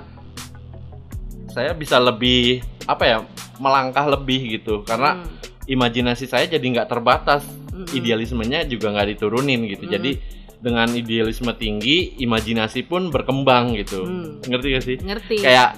saya 1.48 1.72
bisa 1.72 1.96
lebih 1.98 2.60
apa 2.84 3.04
ya 3.04 3.18
melangkah 3.58 4.04
lebih 4.06 4.60
gitu 4.60 4.84
karena 4.84 5.24
mm, 5.24 5.45
imajinasi 5.66 6.26
saya 6.26 6.46
jadi 6.46 6.62
nggak 6.64 6.88
terbatas 6.88 7.42
mm, 7.72 7.86
mm. 7.86 7.88
idealismenya 7.94 8.60
juga 8.66 8.92
nggak 8.92 9.08
diturunin 9.12 9.66
gitu 9.66 9.86
Hmm. 9.86 9.94
jadi 9.94 10.12
dengan 10.56 10.90
idealisme 10.90 11.52
tinggi 11.54 12.18
imajinasi 12.18 12.84
pun 12.84 13.10
berkembang 13.10 13.76
gitu 13.76 14.02
Hmm. 14.02 14.42
ngerti 14.42 14.68
gak 14.72 14.84
sih 14.84 14.98
Ngerti. 14.98 15.36
kayak 15.40 15.78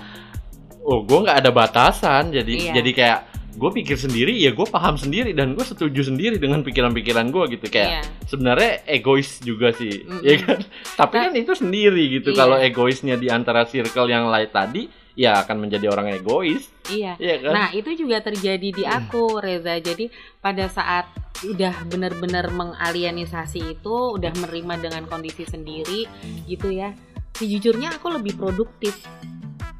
oh 0.81 1.03
gue 1.03 1.19
nggak 1.19 1.39
ada 1.41 1.51
batasan 1.51 2.31
jadi 2.31 2.53
Iya. 2.53 2.73
jadi 2.79 2.91
kayak 2.93 3.19
gue 3.57 3.71
pikir 3.73 3.97
sendiri 3.97 4.37
ya 4.37 4.53
gue 4.53 4.63
paham 4.63 4.95
sendiri 4.95 5.33
dan 5.33 5.51
gue 5.51 5.65
setuju 5.65 6.05
sendiri 6.05 6.37
dengan 6.37 6.61
pikiran-pikiran 6.61 7.27
gue 7.27 7.57
gitu 7.57 7.65
kayak 7.67 7.89
Iya. 7.89 8.01
sebenarnya 8.23 8.71
egois 8.85 9.41
juga 9.41 9.73
sih 9.73 10.05
Mm-mm. 10.05 10.21
ya 10.21 10.35
kan 10.39 10.59
tapi 10.95 11.15
kan 11.17 11.33
itu 11.33 11.51
sendiri 11.51 12.03
gitu 12.13 12.31
Iya. 12.31 12.37
kalau 12.37 12.55
egoisnya 12.55 13.15
di 13.15 13.27
antara 13.27 13.65
circle 13.65 14.07
yang 14.07 14.29
lain 14.29 14.47
tadi 14.47 14.85
ya 15.17 15.41
akan 15.41 15.57
menjadi 15.59 15.89
orang 15.89 16.13
egois 16.13 16.69
Iya. 16.85 17.17
ya 17.17 17.35
kan 17.41 17.51
Nah, 17.51 17.67
itu 17.73 17.89
juga 17.97 18.21
terjadi 18.21 18.69
di 18.69 18.83
aku, 18.85 19.41
Reza. 19.41 19.75
Jadi 19.75 20.07
pada 20.37 20.69
saat 20.69 21.09
udah 21.43 21.73
benar-benar 21.83 22.47
mengalienisasi 22.47 23.75
itu, 23.75 23.95
udah 24.13 24.31
menerima 24.31 24.73
dengan 24.79 25.03
kondisi 25.05 25.43
sendiri 25.43 26.05
gitu 26.45 26.69
ya. 26.69 26.93
Sejujurnya 27.33 27.97
aku 27.97 28.07
lebih 28.11 28.33
produktif 28.35 28.93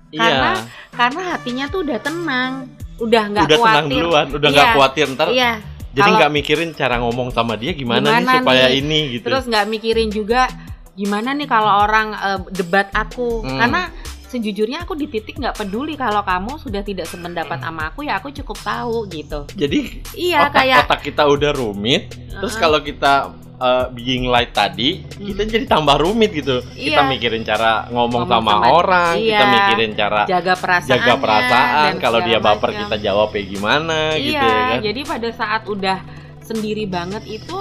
karena- 0.10 0.58
iya 0.58 0.66
karena 0.92 1.22
hatinya 1.32 1.66
tuh 1.68 1.80
udah 1.84 2.00
tenang, 2.00 2.54
udah 2.98 3.24
nggak 3.28 3.46
udah 3.46 3.56
tenang 3.56 3.76
khawatir. 3.78 3.94
duluan 3.94 4.26
udah 4.32 4.50
nggak 4.50 4.66
Iya. 4.66 4.74
khawatir 4.74 5.06
ntar 5.14 5.28
Iya, 5.30 5.52
jadi 5.92 6.10
nggak 6.12 6.32
mikirin 6.34 6.70
cara 6.74 6.96
ngomong 6.98 7.30
sama 7.30 7.54
dia 7.54 7.72
gimana, 7.72 8.08
nih 8.10 8.22
Gimana 8.22 8.40
supaya 8.40 8.66
nih? 8.68 8.80
ini 8.80 9.00
gitu 9.14 9.24
terus 9.28 9.44
nggak 9.46 9.66
mikirin 9.68 10.10
juga 10.10 10.48
gimana 10.94 11.30
nih 11.32 11.46
kalau 11.46 11.84
orang 11.84 12.08
eh, 12.12 12.40
debat 12.52 12.90
aku. 12.90 13.44
Hmm. 13.44 13.60
Karena 13.60 13.82
sejujurnya 14.28 14.84
aku 14.84 14.94
di 14.94 15.08
titik 15.08 15.40
nggak 15.40 15.56
peduli 15.56 15.96
kalau 15.96 16.20
kamu 16.22 16.60
sudah 16.60 16.84
tidak 16.84 17.08
sependapat 17.08 17.58
sama 17.58 17.90
aku 17.90 18.04
ya 18.04 18.20
aku 18.20 18.30
cukup 18.34 18.60
tahu 18.60 19.08
gitu. 19.08 19.48
jadi 19.56 19.80
Iya, 20.14 20.52
otak 20.52 20.54
kayak 20.54 20.78
otak 20.84 21.00
kita 21.02 21.24
udah 21.26 21.52
rumit 21.52 22.12
terus 22.30 22.54
Heeh. 22.54 22.62
kalau 22.62 22.80
kita 22.84 23.14
uh, 23.58 23.88
being 23.90 24.28
light 24.28 24.52
tadi 24.52 25.02
kita 25.16 25.42
Hmm. 25.42 25.50
jadi 25.50 25.66
tambah 25.66 25.98
rumit 25.98 26.36
gitu 26.36 26.60
kita 26.76 27.02
Iya. 27.02 27.08
mikirin 27.08 27.42
cara 27.42 27.88
ngomong, 27.88 28.28
Ngomong 28.28 28.44
sama, 28.44 28.52
sama- 28.52 28.70
orang 28.70 29.14
kita 29.16 29.32
iya. 29.34 29.50
mikirin 29.50 29.92
cara 29.96 30.22
jaga 30.28 30.54
perasaan 30.54 30.92
jaga 30.92 31.14
perasaan 31.18 31.92
kalau 31.98 32.20
dia 32.22 32.38
baper 32.38 32.70
kita 32.76 32.84
kita 32.84 32.98
jawab 33.02 33.28
kayak 33.32 33.48
gimana 33.48 34.00
gitu 34.14 34.36
iya 34.36 34.44
ya 34.44 34.64
kan 34.70 34.80
jadi 34.84 35.02
pada 35.08 35.30
saat 35.32 35.64
udah 35.66 35.98
sendiri 36.44 36.84
banget 36.86 37.24
itu 37.26 37.58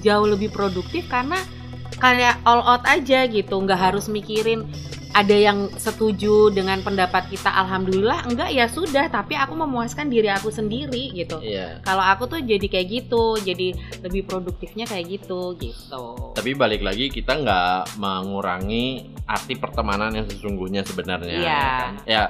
jauh 0.00 0.26
lebih 0.26 0.48
produktif 0.48 1.04
karena 1.06 1.36
kayak 1.96 2.40
all 2.42 2.60
out 2.60 2.84
aja 2.84 3.24
gitu 3.24 3.54
nggak 3.54 3.76
harus 3.78 4.06
mikirin 4.06 4.64
ada 5.18 5.34
yang 5.34 5.66
setuju 5.74 6.54
dengan 6.54 6.78
pendapat 6.78 7.26
kita 7.26 7.50
alhamdulillah 7.50 8.22
enggak 8.30 8.54
ya 8.54 8.70
sudah 8.70 9.10
tapi 9.10 9.34
aku 9.34 9.58
memuaskan 9.58 10.06
diri 10.06 10.30
aku 10.30 10.54
sendiri 10.54 11.10
gitu 11.10 11.42
iya 11.42 11.82
kalau 11.82 12.06
aku 12.06 12.30
tuh 12.30 12.38
jadi 12.38 12.62
kayak 12.62 12.86
gitu 12.86 13.34
jadi 13.42 13.74
lebih 14.06 14.30
produktifnya 14.30 14.86
kayak 14.86 15.18
gitu 15.18 15.58
gitu 15.58 16.04
tapi 16.38 16.54
balik 16.54 16.86
lagi 16.86 17.10
kita 17.10 17.34
nggak 17.34 17.98
mengurangi 17.98 19.10
arti 19.26 19.58
pertemanan 19.58 20.14
yang 20.14 20.26
sesungguhnya 20.30 20.86
sebenarnya 20.86 21.34
Iya. 21.34 21.42
ya 21.42 21.58
kan? 21.66 21.92
ya 22.06 22.22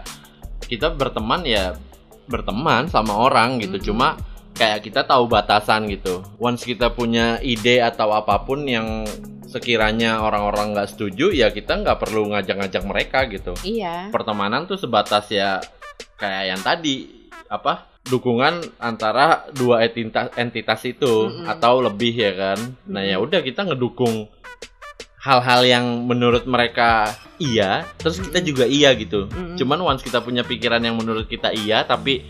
kita 0.64 0.96
berteman 0.96 1.44
ya 1.44 1.76
berteman 2.24 2.88
sama 2.88 3.12
orang 3.12 3.60
gitu 3.60 3.76
Mhm. 3.76 3.84
cuma 3.84 4.08
kayak 4.56 4.80
kita 4.82 5.04
tahu 5.04 5.28
batasan 5.28 5.86
gitu 5.92 6.24
once 6.40 6.64
kita 6.64 6.88
punya 6.88 7.36
ide 7.44 7.84
atau 7.84 8.10
apa 8.10 8.42
pun 8.42 8.64
yang 8.64 9.04
sekiranya 9.48 10.20
orang-orang 10.20 10.76
nggak 10.76 10.92
setuju 10.92 11.32
ya 11.32 11.48
kita 11.48 11.80
nggak 11.80 11.96
perlu 11.98 12.28
ngajak-ngajak 12.36 12.84
mereka 12.84 13.18
gitu. 13.32 13.56
Iya. 13.64 14.12
Pertemanan 14.12 14.68
tuh 14.68 14.76
sebatas 14.76 15.32
ya 15.32 15.64
kayak 16.20 16.44
yang 16.52 16.60
tadi 16.60 17.08
apa 17.48 17.88
dukungan 18.04 18.60
antara 18.76 19.48
dua 19.56 19.84
entitas 19.88 20.28
entitas 20.36 20.80
itu 20.84 21.32
Mm-mm. 21.32 21.48
atau 21.48 21.80
lebih 21.80 22.12
ya 22.12 22.32
kan? 22.36 22.58
Nah 22.92 23.00
ya 23.00 23.16
udah 23.16 23.40
kita 23.40 23.64
ngedukung 23.64 24.28
hal-hal 25.18 25.64
yang 25.66 25.86
menurut 26.06 26.44
mereka 26.46 27.10
iya 27.40 27.88
terus 27.96 28.20
kita 28.20 28.44
juga 28.44 28.68
iya 28.68 28.92
gitu. 28.94 29.32
Mm-mm. 29.32 29.56
cuman 29.56 29.80
once 29.96 30.04
kita 30.04 30.20
punya 30.20 30.44
pikiran 30.44 30.84
yang 30.84 30.94
menurut 31.00 31.24
kita 31.24 31.56
iya 31.56 31.88
tapi 31.88 32.28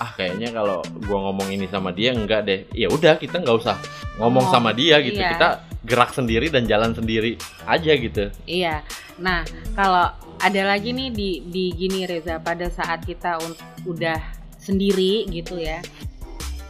ah 0.00 0.10
kayaknya 0.16 0.50
kalau 0.50 0.80
gua 1.04 1.28
ngomong 1.30 1.52
ini 1.52 1.68
sama 1.68 1.92
dia 1.92 2.16
enggak 2.16 2.48
deh. 2.48 2.60
Ya 2.72 2.88
udah 2.88 3.20
kita 3.20 3.36
nggak 3.44 3.56
usah 3.60 3.76
ngomong 4.16 4.48
Ngomong, 4.48 4.52
sama 4.52 4.72
dia 4.72 4.96
gitu. 5.04 5.20
iya. 5.20 5.36
kita 5.36 5.48
gerak 5.82 6.14
sendiri 6.14 6.46
dan 6.48 6.64
jalan 6.70 6.94
sendiri 6.94 7.34
aja 7.66 7.92
gitu 7.98 8.30
Iya. 8.46 8.86
Nah, 9.18 9.42
kalau 9.74 10.14
ada 10.42 10.62
lagi 10.66 10.90
nih 10.90 11.10
di 11.14 11.30
di 11.46 11.70
gini 11.74 12.06
Reza 12.06 12.38
pada 12.42 12.66
saat 12.70 13.06
kita 13.06 13.38
udah 13.86 14.18
sendiri 14.58 15.26
gitu 15.30 15.58
ya. 15.58 15.82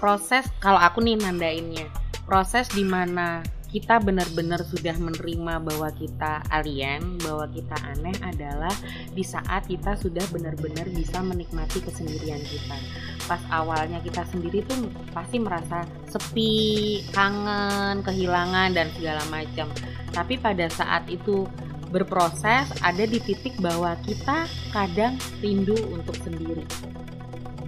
Proses 0.01 0.49
kalau 0.59 0.81
aku 0.81 1.05
nih 1.05 1.21
nandainnya, 1.21 1.87
proses 2.27 2.67
di 2.73 2.83
mana 2.83 3.45
kita 3.73 4.05
benar-benar 4.05 4.61
sudah 4.69 4.93
menerima 5.01 5.65
bahwa 5.65 5.89
kita 5.97 6.45
alien, 6.53 7.17
bahwa 7.25 7.49
kita 7.49 7.73
aneh 7.97 8.13
adalah 8.21 8.73
di 9.17 9.25
saat 9.25 9.65
kita 9.65 9.97
sudah 9.97 10.21
benar-benar 10.29 10.85
bisa 10.93 11.25
menikmati 11.25 11.81
kesendirian 11.81 12.45
kita. 12.45 12.77
Pas 13.25 13.43
awalnya 13.49 14.03
kita 14.03 14.27
sendiri 14.27 14.67
tuh 14.67 14.91
pasti 15.11 15.39
merasa 15.39 15.87
sepi, 16.07 17.01
kangen, 17.11 18.03
kehilangan 18.03 18.75
dan 18.75 18.91
segala 18.95 19.23
macam. 19.29 19.71
Tapi 20.13 20.37
pada 20.37 20.67
saat 20.69 21.09
itu 21.09 21.47
berproses 21.89 22.73
ada 22.81 23.05
di 23.05 23.21
titik 23.21 23.61
bahwa 23.61 23.93
kita 24.03 24.49
kadang 24.73 25.15
rindu 25.45 25.77
untuk 25.93 26.17
sendiri. 26.19 26.65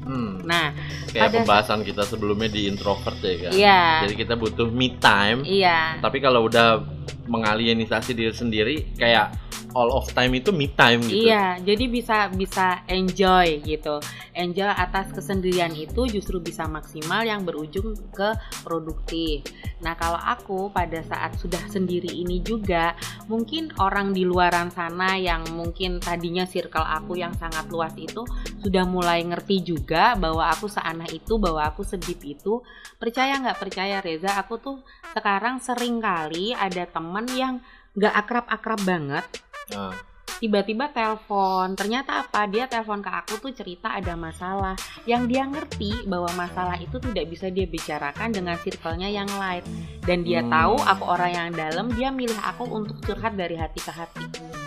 hmm. 0.04 0.44
Nah, 0.44 0.72
kayak 1.14 1.30
pada- 1.30 1.38
pembahasan 1.44 1.80
kita 1.80 2.02
sebelumnya 2.04 2.50
di 2.50 2.66
introvert 2.68 3.16
ya 3.22 3.48
kan 3.48 3.52
iya, 3.54 3.82
jadi 4.04 4.14
kita 4.26 4.34
butuh 4.34 4.68
me 4.68 4.92
time 4.98 5.46
iya, 5.46 5.96
tapi 6.02 6.18
kalau 6.18 6.44
udah 6.44 6.82
mengalienisasi 7.26 8.12
diri 8.16 8.34
sendiri 8.34 8.76
kayak 8.96 9.44
all 9.74 9.90
of 9.90 10.06
time 10.14 10.38
itu 10.38 10.54
me 10.54 10.70
time 10.72 11.02
gitu 11.04 11.28
iya. 11.28 11.58
Jadi 11.60 11.90
bisa 11.90 12.30
bisa 12.30 12.86
enjoy 12.86 13.60
gitu, 13.66 13.98
enjoy 14.32 14.70
atas 14.70 15.10
kesendirian 15.10 15.74
itu 15.74 16.06
justru 16.06 16.38
bisa 16.38 16.64
maksimal 16.70 17.26
yang 17.26 17.42
berujung 17.42 17.98
ke 18.14 18.38
produktif. 18.62 19.42
Nah, 19.82 19.98
kalau 19.98 20.16
aku 20.16 20.70
pada 20.70 21.02
saat 21.04 21.36
sudah 21.36 21.60
sendiri 21.68 22.08
ini 22.08 22.40
juga 22.40 22.94
mungkin 23.28 23.74
orang 23.82 24.14
di 24.14 24.22
luaran 24.24 24.70
sana 24.70 25.18
yang 25.18 25.44
mungkin 25.52 25.98
tadinya 25.98 26.46
circle 26.46 26.86
aku 26.86 27.18
yang 27.18 27.34
sangat 27.36 27.68
luas 27.68 27.92
itu 27.98 28.24
sudah 28.62 28.86
mulai 28.88 29.20
ngerti 29.26 29.60
juga 29.60 30.14
bahwa 30.16 30.48
aku 30.48 30.70
seaneh 30.70 31.10
itu, 31.12 31.36
bahwa 31.36 31.66
aku 31.66 31.82
sedip 31.84 32.22
itu. 32.24 32.62
Percaya 32.96 33.36
nggak 33.42 33.60
percaya 33.60 34.00
Reza, 34.00 34.38
aku 34.38 34.56
tuh 34.56 34.76
sekarang 35.12 35.60
sering 35.60 36.00
kali 36.00 36.56
ada 36.56 36.88
temen 36.94 37.26
yang 37.34 37.54
nggak 37.98 38.14
akrab-akrab 38.14 38.80
banget. 38.86 39.26
Nah, 39.74 39.92
Tiba-tiba 40.34 40.90
telepon, 40.90 41.78
ternyata 41.78 42.26
apa? 42.26 42.44
Dia 42.50 42.66
telepon 42.66 42.98
ke 43.00 43.08
aku 43.08 43.38
tuh 43.38 43.54
cerita 43.54 43.94
ada 43.94 44.18
masalah. 44.18 44.74
Yang 45.06 45.22
dia 45.30 45.42
ngerti 45.46 45.90
bahwa 46.04 46.26
masalah 46.36 46.74
itu 46.76 46.98
tidak 46.98 47.30
bisa 47.30 47.48
dia 47.48 47.64
bicarakan 47.64 48.34
dengan 48.34 48.58
circle-nya 48.58 49.08
yang 49.08 49.30
light. 49.38 49.62
Dan 50.02 50.26
dia 50.26 50.42
Hmm. 50.42 50.50
tahu 50.50 50.74
aku 50.84 51.04
orang 51.06 51.30
yang 51.32 51.48
dalam, 51.54 51.86
dia 51.94 52.10
milih 52.10 52.36
aku 52.44 52.66
untuk 52.66 52.98
curhat 53.00 53.38
dari 53.38 53.56
hati 53.56 53.78
ke 53.78 53.92
hati. 53.94 54.24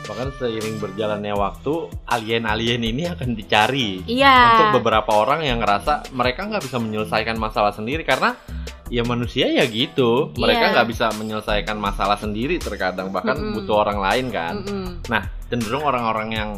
bahkan 0.07 0.31
seiring 0.39 0.79
berjalannya 0.79 1.35
waktu 1.35 1.91
alien-alien 2.07 2.79
ini 2.79 3.11
akan 3.11 3.35
dicari 3.35 4.07
Iya. 4.07 4.55
untuk 4.55 4.79
beberapa 4.79 5.11
orang 5.11 5.43
yang 5.43 5.59
ngerasa 5.59 6.15
mereka 6.15 6.47
nggak 6.47 6.63
bisa 6.63 6.79
menyelesaikan 6.79 7.35
masalah 7.35 7.75
sendiri 7.75 8.07
karena 8.07 8.39
ya 8.87 9.03
manusia 9.03 9.47
ya 9.47 9.65
gitu 9.65 10.31
mereka 10.35 10.63
Iya. 10.63 10.73
nggak 10.73 10.87
bisa 10.87 11.05
menyelesaikan 11.13 11.75
masalah 11.75 12.15
sendiri 12.15 12.55
terkadang 12.57 13.11
bahkan 13.11 13.35
Mm-mm. 13.35 13.55
butuh 13.55 13.83
orang 13.83 13.99
lain 13.99 14.25
kan 14.29 14.53
Mm-mm. 14.59 15.03
Nah, 15.07 15.23
cenderung 15.47 15.83
orang-orang 15.83 16.29
yang 16.31 16.49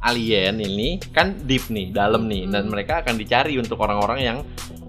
alien 0.00 0.56
ini 0.56 1.00
kan 1.10 1.32
deep 1.42 1.68
nih, 1.68 1.88
dalam 1.88 2.24
nih, 2.24 2.44
dan 2.46 2.68
Hmm. 2.68 2.72
mereka 2.72 3.00
akan 3.00 3.16
dicari 3.16 3.56
untuk 3.56 3.80
orang-orang 3.80 4.20
yang 4.20 4.38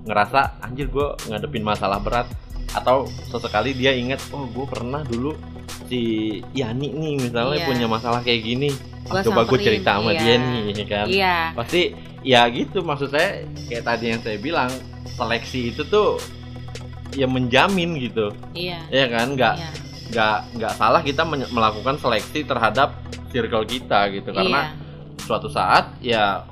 ngerasa 0.03 0.59
anjir 0.59 0.87
gue 0.87 1.07
ngadepin 1.25 1.63
masalah 1.63 1.97
berat 1.97 2.27
atau 2.71 3.07
sesekali 3.25 3.71
dia 3.71 3.91
ingat 3.91 4.19
oh 4.29 4.43
gue 4.45 4.65
pernah 4.65 4.99
dulu 5.01 5.31
si 5.87 6.01
Yani 6.51 6.91
nih 6.91 7.15
misalnya 7.21 7.57
Iya. 7.57 7.65
punya 7.65 7.87
masalah 7.87 8.19
kayak 8.19 8.41
gini 8.41 8.69
Gua 9.05 9.21
Ah, 9.21 9.23
coba 9.23 9.45
gue 9.45 9.59
cerita 9.59 9.95
sama 9.95 10.11
iya. 10.11 10.19
dia 10.19 10.35
nih 10.35 10.85
kan 10.85 11.07
Iya. 11.07 11.37
pasti 11.53 11.81
ya 12.21 12.41
gitu 12.49 12.81
maksud 12.81 13.09
saya 13.09 13.41
kayak 13.63 13.83
tadi 13.83 14.05
yang 14.09 14.19
saya 14.19 14.37
bilang 14.37 14.69
seleksi 15.07 15.71
itu 15.71 15.85
tuh 15.85 16.17
ya 17.13 17.27
menjamin 17.27 17.99
gitu 17.99 18.33
Iya. 18.51 18.81
ya 18.89 19.05
kan 19.07 19.27
nggak 19.33 19.55
Iya. 19.55 19.69
nggak 20.05 20.37
nggak 20.57 20.73
salah 20.73 21.01
kita 21.01 21.21
melakukan 21.27 21.95
seleksi 21.97 22.41
terhadap 22.43 22.97
circle 23.29 23.63
kita 23.63 24.09
gitu 24.09 24.29
karena 24.29 24.73
Iya. 24.73 25.21
suatu 25.21 25.47
saat 25.47 25.93
ya 25.99 26.45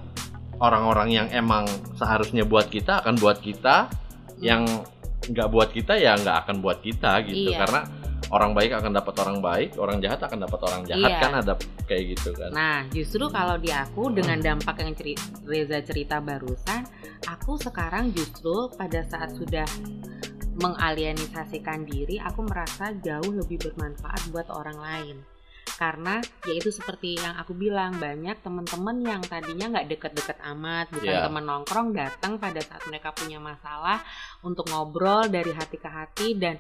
orang-orang 0.57 1.09
yang 1.11 1.27
emang 1.29 1.65
seharusnya 1.95 2.43
buat 2.43 2.67
kita 2.67 3.01
akan 3.01 3.17
buat 3.17 3.39
kita 3.39 3.89
yang 4.37 4.63
nggak 5.23 5.47
buat 5.47 5.71
kita 5.71 5.95
ya 5.95 6.15
nggak 6.15 6.37
akan 6.45 6.55
buat 6.59 6.79
kita 6.79 7.23
gitu 7.23 7.51
Iya. 7.51 7.59
karena 7.59 7.81
orang 8.27 8.51
baik 8.51 8.73
akan 8.73 8.91
dapat 8.91 9.13
orang 9.19 9.37
baik 9.39 9.69
orang 9.77 10.01
jahat 10.01 10.19
akan 10.19 10.39
dapat 10.41 10.59
orang 10.63 10.81
jahat 10.83 11.11
Iya. 11.11 11.19
kan 11.21 11.31
ada 11.37 11.53
kayak 11.85 12.03
gitu 12.17 12.29
kan 12.33 12.49
Nah, 12.49 12.77
justru 12.89 13.27
kalau 13.29 13.55
di 13.55 13.69
aku 13.69 14.09
dengan 14.09 14.39
dampak 14.39 14.79
yang 14.79 14.95
ceri- 14.95 15.19
Reza 15.43 15.83
cerita 15.83 16.17
barusan, 16.17 16.87
aku 17.23 17.59
sekarang 17.59 18.09
justru 18.09 18.71
pada 18.73 19.03
saat 19.03 19.35
sudah 19.35 19.67
mengalienisasikan 20.57 21.85
diri, 21.85 22.21
aku 22.21 22.45
merasa 22.45 22.93
jauh 22.93 23.33
lebih 23.33 23.57
bermanfaat 23.57 24.29
buat 24.29 24.47
orang 24.53 24.77
lain. 24.77 25.17
Karena 25.73 26.21
yaitu 26.45 26.69
seperti 26.69 27.17
yang 27.17 27.35
aku 27.35 27.51
bilang 27.53 27.97
banyak 27.97 28.39
teman-teman 28.39 29.01
yang 29.01 29.21
tadinya 29.23 29.73
nggak 29.73 29.87
deket-deket 29.89 30.37
amat, 30.55 30.91
bukan 30.93 31.09
Iya. 31.13 31.25
teman 31.25 31.43
nongkrong 31.43 31.89
datang 31.91 32.37
pada 32.37 32.61
saat 32.61 32.83
mereka 32.87 33.11
punya 33.11 33.41
masalah 33.41 33.99
untuk 34.41 34.69
ngobrol 34.69 35.27
dari 35.27 35.51
hati 35.51 35.77
ke 35.79 35.89
hati 35.89 36.27
dan 36.37 36.55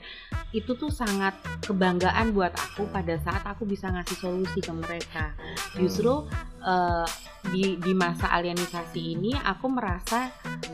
itu 0.51 0.73
tuh 0.73 0.89
sangat 0.89 1.35
kebanggaan 1.61 2.31
buat 2.31 2.53
aku 2.53 2.89
pada 2.89 3.15
saat 3.21 3.43
aku 3.43 3.63
bisa 3.63 3.89
ngasih 3.89 4.17
solusi 4.17 4.59
ke 4.59 4.73
mereka. 4.73 5.33
Justru 5.75 6.25
eh, 6.63 7.05
di 7.51 7.75
di 7.75 7.91
masa 7.91 8.31
alienisasi 8.31 9.19
ini 9.19 9.35
aku 9.35 9.67
merasa 9.67 10.31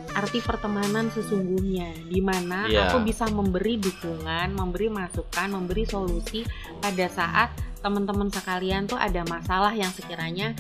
arti 0.09 0.41
pertemanan 0.41 1.09
sesungguhnya 1.09 2.05
di 2.05 2.19
mana 2.19 2.65
Iya. 2.65 2.89
aku 2.89 3.05
bisa 3.05 3.25
memberi 3.29 3.77
dukungan, 3.77 4.53
memberi 4.53 4.89
masukan, 4.89 5.47
memberi 5.49 5.85
solusi 5.85 6.45
pada 6.77 7.05
saat 7.09 7.49
teman-teman 7.79 8.29
sekalian 8.29 8.85
tuh 8.85 8.99
ada 8.99 9.23
masalah 9.27 9.71
yang 9.73 9.89
sekiranya 9.91 10.53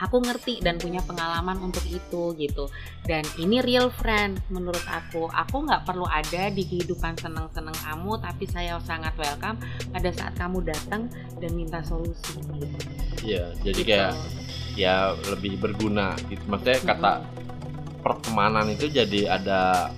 aku 0.00 0.16
ngerti 0.24 0.64
dan 0.64 0.80
punya 0.80 1.04
pengalaman 1.04 1.60
untuk 1.60 1.84
itu 1.84 2.32
gitu 2.40 2.72
dan 3.04 3.20
ini 3.36 3.60
real 3.60 3.92
friend 3.92 4.40
menurut 4.48 4.80
aku 4.88 5.28
aku 5.28 5.68
nggak 5.68 5.84
perlu 5.84 6.08
ada 6.08 6.48
di 6.48 6.64
kehidupan 6.64 7.20
seneng-seneng 7.20 7.76
kamu 7.84 8.16
tapi 8.16 8.48
saya 8.48 8.80
sangat 8.80 9.12
welcome 9.20 9.60
pada 9.92 10.08
saat 10.08 10.32
kamu 10.40 10.64
datang 10.64 11.12
dan 11.36 11.52
minta 11.52 11.84
solusi 11.84 12.40
gitu. 12.56 12.78
Iya, 13.20 13.52
jadi 13.60 13.80
Gitu. 13.80 13.90
kayak 13.92 14.12
ya 14.78 15.12
lebih 15.28 15.60
berguna 15.60 16.16
gitu 16.32 16.40
maksudnya 16.48 16.80
kata 16.80 17.12
pertemanan 18.00 18.72
itu 18.72 18.88
jadi 18.88 19.36
ada 19.36 19.92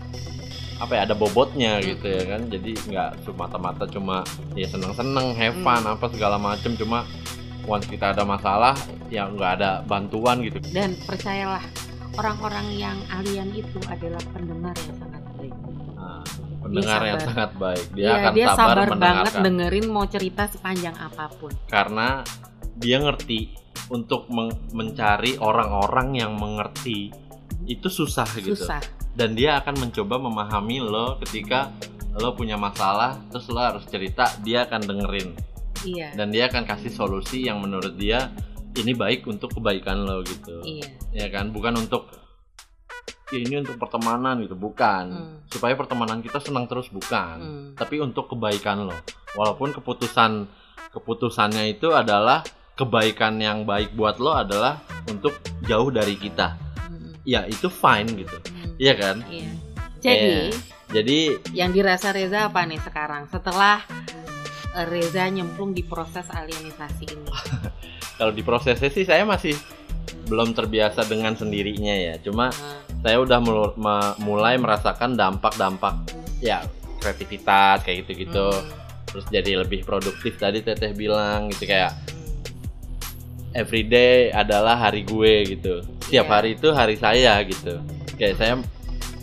apa 0.82 0.92
ya 0.92 1.06
ada 1.06 1.14
bobotnya 1.14 1.78
gitu 1.78 2.02
ya 2.04 2.26
kan 2.26 2.50
jadi 2.50 2.74
nggak 2.82 3.10
semata-mata 3.22 3.86
cuma 3.86 4.26
ya 4.52 4.66
seneng-seneng 4.66 5.30
have 5.32 5.54
fun 5.56 5.78
Hmm. 5.78 5.94
apa 5.94 6.10
segala 6.10 6.36
macem 6.36 6.74
cuma 6.74 7.06
once 7.62 7.86
kita 7.86 8.10
ada 8.10 8.26
masalah 8.26 8.74
ya 9.06 9.24
nggak 9.24 9.52
ada 9.56 9.70
bantuan 9.82 10.42
gitu 10.42 10.58
dan 10.68 10.98
percayalah 11.00 11.62
orang-orang 12.12 12.66
yang 12.74 12.98
alien 13.08 13.54
itu 13.54 13.78
adalah 13.86 14.20
pendengar 14.28 14.74
yang 14.76 14.96
sangat 14.98 15.22
baik. 15.32 15.54
Nah, 15.94 16.22
pendengar 16.60 17.00
yang 17.00 17.16
sabar. 17.16 17.28
sangat 17.30 17.50
baik 17.56 17.86
dia 17.88 18.02
Iya, 18.02 18.12
akan 18.18 18.32
dia 18.32 18.46
sabar, 18.50 18.58
sabar 18.76 18.88
banget 18.98 19.32
dengerin 19.38 19.86
mau 19.86 20.04
cerita 20.04 20.42
sepanjang 20.44 20.92
apa 20.94 21.30
pun. 21.32 21.52
karena 21.66 22.26
dia 22.74 22.98
ngerti 22.98 23.54
untuk 23.88 24.26
meng- 24.28 24.58
mencari 24.72 25.38
orang-orang 25.38 26.18
yang 26.18 26.32
mengerti 26.34 27.14
itu 27.62 27.86
susah 27.86 28.26
gitu 28.34 28.58
Susah. 28.58 28.82
Dan 29.12 29.32
dia 29.32 29.60
akan 29.60 29.76
mencoba 29.78 30.16
memahami 30.16 30.80
lo 30.80 31.20
ketika 31.20 31.68
lo 32.12 32.32
punya 32.32 32.56
masalah 32.56 33.16
terus 33.28 33.48
lo 33.48 33.60
harus 33.60 33.84
cerita 33.86 34.28
dia 34.40 34.64
akan 34.64 34.80
dengerin 34.82 35.30
Iya. 35.82 36.14
dan 36.14 36.30
dia 36.30 36.46
akan 36.46 36.62
kasih 36.62 36.92
solusi 36.92 37.42
yang 37.42 37.58
menurut 37.58 37.96
dia 37.96 38.30
ini 38.72 38.94
baik 38.94 39.26
untuk 39.26 39.52
kebaikan 39.52 40.00
lo 40.00 40.22
gitu 40.22 40.62
Iya. 40.62 40.88
ya 41.12 41.26
kan 41.28 41.50
bukan 41.50 41.76
untuk 41.76 42.08
"Ya, 43.28 43.40
ini 43.40 43.58
untuk 43.58 43.76
pertemanan 43.76 44.44
gitu 44.44 44.52
bukan 44.54 45.04
Hmm. 45.08 45.36
supaya 45.48 45.72
pertemanan 45.72 46.20
kita 46.20 46.38
senang 46.38 46.68
terus 46.68 46.86
bukan 46.86 47.36
Hmm. 47.40 47.68
tapi 47.74 47.98
untuk 47.98 48.28
kebaikan 48.28 48.84
lo 48.84 48.96
walaupun 49.34 49.72
keputusan 49.72 50.46
keputusannya 50.90 51.72
itu 51.72 51.88
adalah 51.90 52.44
kebaikan 52.72 53.36
yang 53.36 53.64
baik 53.64 53.92
buat 53.92 54.16
lo 54.16 54.32
adalah 54.32 54.80
untuk 55.06 55.32
jauh 55.64 55.88
dari 55.88 56.14
kita 56.14 56.60
Hmm. 56.76 57.16
ya 57.24 57.44
itu 57.44 57.66
fine 57.66 58.12
gitu. 58.14 58.36
Iya 58.82 58.94
kan 58.98 59.22
Iya. 59.30 59.50
Jadi 60.02 60.34
jadi 60.90 61.18
yang 61.54 61.70
dirasa 61.70 62.10
Reza 62.10 62.50
apa 62.50 62.66
nih 62.66 62.82
sekarang 62.82 63.30
setelah 63.30 63.78
eh, 64.74 64.86
Reza 64.90 65.30
nyemplung 65.30 65.70
di 65.70 65.86
proses 65.86 66.26
alienisasi 66.26 67.04
ini? 67.06 67.30
kalau 68.18 68.34
di 68.34 68.42
prosesnya 68.42 68.90
sih 68.90 69.06
saya 69.06 69.22
masih 69.22 69.54
belum 70.26 70.52
terbiasa 70.52 71.06
dengan 71.06 71.38
sendirinya 71.38 71.94
ya 71.94 72.14
cuma 72.18 72.50
Nah, 72.50 72.78
saya 73.02 73.18
udah 73.18 73.38
mulai 74.18 74.54
merasakan 74.58 75.18
dampak-dampak 75.18 76.06
ya 76.38 76.62
kreativitas 77.02 77.82
kayak 77.82 78.06
gitu-gitu 78.06 78.46
hmm. 78.46 78.70
terus 79.10 79.26
jadi 79.26 79.58
lebih 79.58 79.82
produktif 79.82 80.38
tadi 80.38 80.62
teteh 80.62 80.94
bilang 80.94 81.50
gitu 81.50 81.66
kayak 81.66 81.90
everyday 83.52 84.30
adalah 84.30 84.78
hari 84.78 85.02
gue 85.02 85.34
gitu 85.58 85.82
setiap 86.06 86.26
Iya. 86.26 86.34
hari 86.34 86.48
itu 86.54 86.68
hari 86.70 86.96
saya 86.96 87.34
gitu 87.42 87.82
kayak 88.16 88.36
saya 88.38 88.54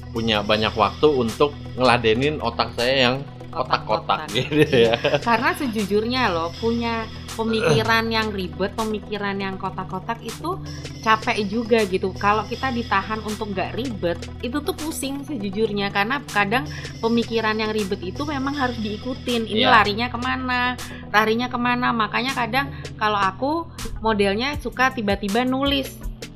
punya 0.10 0.42
banyak 0.42 0.74
waktu 0.74 1.06
untuk 1.06 1.54
ngeladenin 1.78 2.42
otak 2.42 2.74
saya 2.74 3.10
yang 3.10 3.16
kotak-kotak 3.50 4.30
gitu 4.38 4.90
ya 4.90 4.94
Karena 5.22 5.54
sejujurnya 5.58 6.30
loh 6.30 6.54
punya 6.58 7.06
pemikiran 7.34 8.12
yang 8.12 8.36
ribet, 8.36 8.76
pemikiran 8.76 9.40
yang 9.40 9.56
kotak-kotak 9.56 10.20
itu 10.20 10.60
capek 11.00 11.48
juga 11.48 11.88
gitu. 11.88 12.12
Kalau 12.20 12.44
kita 12.44 12.68
ditahan 12.68 13.24
untuk 13.24 13.56
nggak 13.56 13.80
ribet, 13.80 14.20
itu 14.44 14.60
tuh 14.60 14.76
pusing 14.76 15.24
sejujurnya 15.24 15.88
karena 15.88 16.20
kadang 16.36 16.68
pemikiran 17.00 17.56
yang 17.56 17.72
ribet 17.72 18.04
itu 18.04 18.28
memang 18.28 18.60
harus 18.60 18.76
diikutin. 18.84 19.48
Ini 19.48 19.64
Iya. 19.64 19.72
larinya 19.72 20.08
ke 20.12 20.20
mana, 20.20 20.76
larinya 21.16 21.48
ke 21.48 21.56
mana. 21.56 21.96
Makanya 21.96 22.36
kadang 22.36 22.76
kalau 23.00 23.16
aku 23.16 23.72
modelnya 24.04 24.60
suka 24.60 24.92
tiba-tiba 24.92 25.48
nulis 25.48 25.88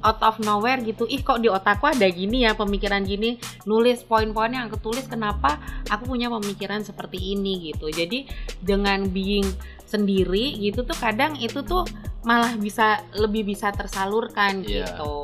out 0.03 0.19
of 0.21 0.37
nowhere 0.43 0.83
gitu. 0.83 1.07
Ih 1.07 1.23
kok 1.23 1.39
di 1.39 1.47
otakku 1.47 1.87
ada 1.87 2.05
gini 2.11 2.43
ya 2.43 2.53
pemikiran 2.53 3.01
gini. 3.07 3.39
Nulis 3.63 4.03
poin-poin 4.03 4.51
yang 4.51 4.67
aku 4.67 4.77
tulis 4.77 5.07
kenapa 5.07 5.57
aku 5.87 6.11
punya 6.11 6.27
pemikiran 6.27 6.83
seperti 6.83 7.33
ini 7.33 7.71
gitu. 7.73 7.87
Jadi 7.89 8.27
dengan 8.59 9.07
being 9.09 9.47
sendiri 9.87 10.57
gitu 10.59 10.83
tuh 10.83 10.97
kadang 10.97 11.37
itu 11.37 11.63
tuh 11.63 11.85
malah 12.25 12.55
bisa 12.59 13.03
lebih 13.15 13.47
bisa 13.47 13.71
tersalurkan 13.71 14.61
Iya. 14.63 14.85
gitu. 14.89 15.15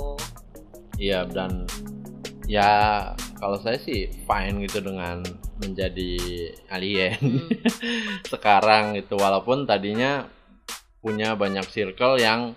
Iya 1.00 1.20
dan 1.28 1.64
ya 2.50 2.70
kalau 3.40 3.56
saya 3.62 3.80
sih 3.80 4.12
fine 4.28 4.68
gitu 4.68 4.84
dengan 4.84 5.24
menjadi 5.60 6.16
alien. 6.72 7.20
Hmm. 7.20 7.48
sekarang 8.32 8.96
itu 9.00 9.16
walaupun 9.16 9.64
tadinya 9.68 10.28
punya 11.00 11.36
banyak 11.36 11.64
circle 11.72 12.20
yang 12.20 12.54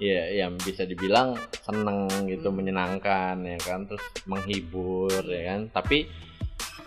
ya 0.00 0.32
yang 0.44 0.56
bisa 0.56 0.88
dibilang 0.88 1.36
seneng 1.60 2.08
gitu 2.26 2.48
Hmm. 2.48 2.56
menyenangkan 2.56 3.36
ya 3.44 3.58
kan 3.60 3.84
terus 3.84 4.02
menghibur 4.24 5.12
ya 5.28 5.54
kan. 5.54 5.60
Tapi 5.70 6.08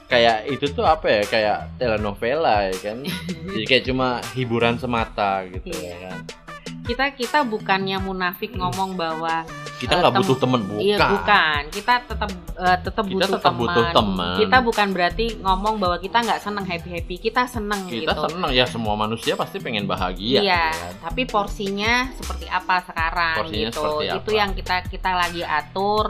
kayak 0.10 0.50
itu 0.50 0.66
tuh 0.74 0.84
apa 0.84 1.08
ya 1.08 1.24
kayak 1.24 1.58
telenovela 1.78 2.68
ya 2.68 2.78
kan. 2.82 2.98
Jadi 3.54 3.66
kayak 3.70 3.86
cuma 3.88 4.20
hiburan 4.34 4.76
semata 4.82 5.46
gitu 5.48 5.70
ya 5.78 5.96
kan 6.10 6.43
kita 6.84 7.06
kita 7.12 7.40
bukannya 7.44 7.98
munafik 7.98 8.52
ngomong 8.52 8.94
bahwa 8.94 9.48
kita 9.76 9.90
Eh, 9.90 10.00
nggak 10.00 10.14
tem- 10.14 10.22
butuh 10.22 10.38
temen 10.38 10.62
bukan. 10.64 10.80
iya 10.82 10.98
bukan. 11.02 11.62
Kita 11.70 11.94
tetap 12.02 12.30
eh, 12.56 12.78
tetap 12.78 13.04
Kita 13.04 13.14
butuh 13.14 13.28
tetap 13.30 13.44
teman 13.46 13.60
butuh 13.60 13.86
teman. 13.90 14.36
kita 14.38 14.58
bukan 14.60 14.88
berarti 14.90 15.26
ngomong 15.38 15.76
bahwa 15.78 15.98
kita 15.98 16.18
nggak 16.20 16.40
seneng 16.40 16.64
happy 16.64 16.90
happy 16.94 17.16
kita 17.22 17.42
seneng 17.46 17.82
kita 17.86 18.12
gitu. 18.12 18.24
seneng 18.26 18.50
ya. 18.50 18.66
Semua 18.66 18.96
manusia 18.96 19.34
pasti 19.34 19.58
pengen 19.58 19.84
bahagia 19.86 20.40
Iya, 20.40 20.72
ya. 20.72 20.88
Tapi 21.00 21.24
porsinya 21.24 22.12
seperti 22.14 22.48
apa 22.48 22.80
sekarang 22.82 23.36
Porsinya 23.40 23.60
gitu. 23.66 23.76
seperti 23.78 24.06
Itu 24.10 24.30
apa? 24.30 24.40
yang 24.40 24.52
kita 24.54 24.76
kita 24.86 25.12
lagi 25.14 25.42
atur. 25.42 26.06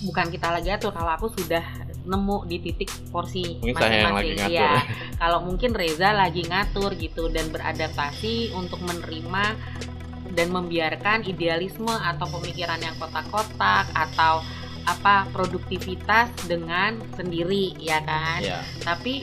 Bukan 0.00 0.26
kita 0.28 0.48
lagi 0.48 0.68
atur. 0.68 0.90
Kalau 0.90 1.10
aku 1.12 1.26
sudah 1.28 1.62
nemu 2.08 2.48
di 2.48 2.56
titik 2.64 2.88
porsi 3.12 3.60
Mungkin 3.60 3.76
masing-masing. 3.76 4.48
Iya. 4.48 4.72
Kalau 5.20 5.44
mungkin 5.44 5.76
Reza 5.76 6.16
lagi 6.16 6.42
ngatur 6.48 6.96
gitu 6.96 7.28
dan 7.28 7.52
beradaptasi 7.52 8.56
untuk 8.56 8.80
menerima 8.80 9.44
dan 10.32 10.48
membiarkan 10.48 11.28
idealisme 11.28 11.90
atau 11.92 12.26
pemikiran 12.40 12.80
yang 12.80 12.96
kotak-kotak 12.96 13.88
atau 13.92 14.40
apa 14.88 15.28
produktivitas 15.36 16.32
dengan 16.48 16.96
sendiri 17.12 17.76
ya 17.76 18.00
kan 18.08 18.40
Iya. 18.40 18.64
tapi 18.80 19.20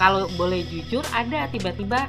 kalau 0.00 0.24
boleh 0.40 0.64
jujur 0.64 1.04
ada 1.12 1.44
tiba-tiba 1.52 2.08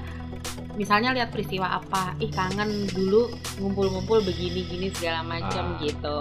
misalnya 0.75 1.15
lihat 1.15 1.31
peristiwa 1.31 1.71
apa 1.71 2.15
ih 2.19 2.31
kangen 2.31 2.87
dulu 2.91 3.31
ngumpul-ngumpul 3.59 4.23
begini 4.23 4.67
gini 4.67 4.87
segala 4.91 5.23
macam 5.23 5.75
Ah. 5.75 5.79
gitu 5.81 6.19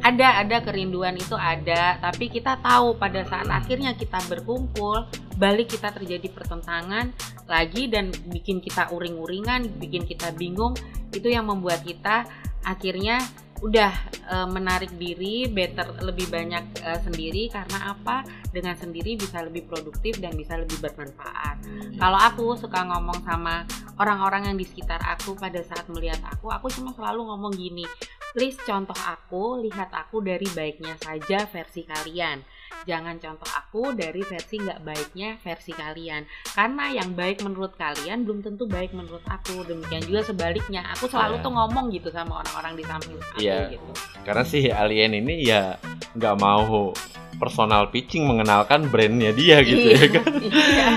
ada 0.00 0.40
ada 0.40 0.56
kerinduan 0.64 1.16
itu 1.16 1.36
ada 1.36 2.00
tapi 2.00 2.32
kita 2.32 2.58
tahu 2.64 2.96
pada 2.96 3.24
saat 3.28 3.48
akhirnya 3.48 3.92
kita 3.94 4.18
berkumpul 4.28 5.06
balik 5.36 5.72
kita 5.72 5.92
terjadi 5.92 6.28
pertentangan 6.32 7.12
lagi 7.48 7.88
dan 7.88 8.12
bikin 8.28 8.60
kita 8.60 8.92
uring-uringan 8.92 9.68
bikin 9.80 10.04
kita 10.04 10.32
bingung 10.36 10.76
itu 11.12 11.28
yang 11.28 11.48
membuat 11.48 11.84
kita 11.84 12.24
akhirnya 12.64 13.20
udah 13.60 13.92
eh, 14.08 14.48
menarik 14.48 14.92
diri 14.96 15.44
better 15.48 16.00
lebih 16.00 16.32
banyak 16.32 16.64
eh, 16.80 17.00
sendiri. 17.04 17.52
Karena 17.52 17.92
apa? 17.92 18.24
Dengan 18.50 18.74
sendiri 18.76 19.20
bisa 19.20 19.44
lebih 19.44 19.68
produktif 19.68 20.18
dan 20.18 20.34
bisa 20.34 20.56
lebih 20.56 20.80
bermanfaat. 20.80 21.62
Kalau 21.96 22.18
aku 22.18 22.56
suka 22.56 22.80
ngomong 22.88 23.20
sama 23.22 23.64
orang-orang 24.00 24.50
yang 24.52 24.56
di 24.56 24.66
sekitar 24.66 24.98
aku 25.04 25.36
pada 25.36 25.60
saat 25.60 25.86
melihat 25.92 26.20
aku, 26.24 26.48
aku 26.48 26.72
cuma 26.72 26.90
selalu 26.96 27.28
ngomong 27.28 27.52
gini, 27.52 27.84
please 28.32 28.56
contoh 28.64 28.96
aku, 28.96 29.60
lihat 29.60 29.92
aku 29.92 30.24
dari 30.24 30.48
baiknya 30.56 30.96
saja 30.96 31.44
versi 31.46 31.84
kalian. 31.84 32.40
Jangan 32.84 33.16
contoh 33.20 33.48
aku 33.48 33.92
dari 33.92 34.24
versi 34.24 34.56
nggak 34.56 34.80
baiknya 34.80 35.36
versi 35.40 35.72
kalian. 35.72 36.24
Karena 36.52 36.84
yang 36.90 37.12
baik 37.12 37.44
menurut 37.44 37.76
kalian 37.76 38.24
belum 38.24 38.40
tentu 38.40 38.64
baik 38.64 38.96
menurut 38.96 39.22
aku. 39.26 39.64
Demikian 39.64 40.04
juga 40.04 40.24
sebaliknya. 40.24 40.84
Aku 40.96 41.06
selalu 41.06 41.38
Iya. 41.38 41.44
tuh 41.44 41.52
ngomong 41.52 41.84
gitu 41.92 42.08
sama 42.08 42.40
orang-orang 42.40 42.72
di 42.76 42.84
samping 42.84 43.16
aku 43.20 43.36
Iya. 43.38 43.58
gitu. 43.72 43.90
Karena 44.24 44.44
si 44.44 44.58
alien 44.68 45.12
ini 45.14 45.44
ya 45.44 45.76
nggak 46.16 46.36
mau 46.36 46.90
personal 47.36 47.88
pitching 47.88 48.26
mengenalkan 48.26 48.88
brandnya 48.88 49.32
dia 49.32 49.60
gitu 49.62 49.86
ya 49.90 50.06
kan. 50.10 50.24
Iya. 50.50 50.88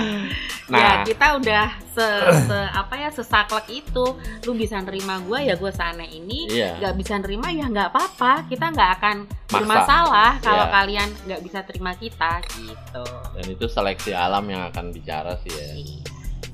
Nah, 0.64 0.80
ya 0.80 0.92
kita 1.04 1.36
udah 1.36 1.66
se, 1.92 2.06
se- 2.40 2.70
apa 2.72 2.94
ya 2.96 3.12
sesaklek 3.12 3.68
itu 3.68 4.16
lu 4.42 4.56
bisa 4.56 4.80
nerima 4.80 5.20
gue 5.20 5.44
ya 5.44 5.54
gue 5.54 5.68
seaneh 5.68 6.08
ini 6.08 6.48
iya. 6.48 6.80
nggak 6.80 6.94
bisa 6.96 7.20
nerima 7.20 7.52
ya 7.52 7.68
nggak 7.68 7.92
apa-apa 7.92 8.48
kita 8.48 8.72
nggak 8.72 8.90
akan 8.96 9.16
Maksa. 9.28 9.52
bermasalah 9.52 10.32
kalau 10.40 10.64
Iya. 10.64 10.72
kalian 10.72 11.08
nggak 11.28 11.42
bisa 11.44 11.58
terima 11.62 11.92
kita 11.92 12.40
gitu 12.56 13.04
Dan 13.36 13.46
itu 13.46 13.64
seleksi 13.68 14.16
alam 14.16 14.48
yang 14.48 14.64
akan 14.64 14.88
bicara 14.88 15.36
sih 15.44 15.52
ya. 15.52 15.68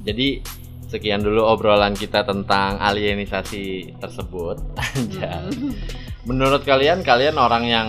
Jadi 0.03 0.43
sekian 0.91 1.23
dulu 1.23 1.47
obrolan 1.47 1.95
kita 1.95 2.27
tentang 2.27 2.83
alienisasi 2.83 3.95
tersebut. 4.03 4.59
Anjay. 4.99 5.55
Mm. 5.55 5.71
Menurut 6.27 6.67
kalian 6.67 7.07
kalian 7.07 7.39
orang 7.39 7.63
yang 7.63 7.89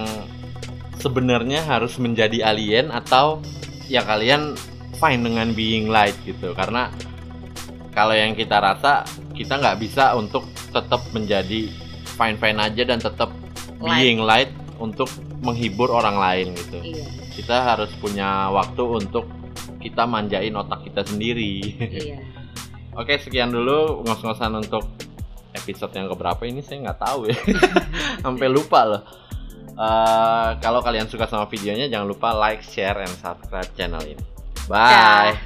sebenarnya 0.98 1.66
harus 1.66 1.98
menjadi 1.98 2.46
alien 2.46 2.94
atau 2.94 3.42
ya 3.90 4.06
kalian 4.06 4.54
fine 5.02 5.26
dengan 5.26 5.50
being 5.58 5.90
light 5.90 6.14
gitu 6.22 6.54
karena 6.54 6.94
kalau 7.92 8.14
yang 8.14 8.38
kita 8.38 8.62
rasa 8.62 9.02
kita 9.34 9.58
nggak 9.58 9.82
bisa 9.82 10.14
untuk 10.14 10.46
tetap 10.70 11.02
menjadi 11.12 11.68
fine 12.14 12.38
fine 12.38 12.60
aja 12.62 12.84
dan 12.86 13.02
tetap 13.02 13.34
being 13.82 14.22
light 14.22 14.54
untuk 14.78 15.10
menghibur 15.42 15.90
orang 15.90 16.22
lain 16.22 16.48
gitu 16.54 16.78
iya 16.86 17.06
kita 17.34 17.58
harus 17.64 17.90
punya 17.98 18.54
waktu 18.54 18.84
untuk 18.86 19.26
kita 19.82 20.06
manjain 20.06 20.54
otak 20.54 20.86
kita 20.86 21.02
sendiri 21.02 21.74
iya 21.90 22.22
Oke, 22.92 23.16
sekian 23.16 23.56
dulu 23.56 24.04
ngos-ngosan 24.04 24.52
untuk 24.52 24.84
episode 25.56 25.96
yang 25.96 26.12
keberapa 26.12 26.44
ini 26.44 26.60
saya 26.60 26.92
nggak 26.92 27.00
tahu 27.00 27.32
ya. 27.32 27.38
Sampai 28.24 28.52
lupa 28.52 28.84
loh. 28.84 29.02
Eh, 29.72 30.50
kalau 30.60 30.84
kalian 30.84 31.08
suka 31.08 31.24
sama 31.24 31.48
videonya 31.48 31.88
jangan 31.88 32.12
lupa 32.12 32.36
like, 32.36 32.60
share, 32.60 33.00
and 33.00 33.16
subscribe 33.16 33.72
channel 33.80 34.04
ini. 34.04 34.20
Bye. 34.72 35.32
Yeah. 35.34 35.38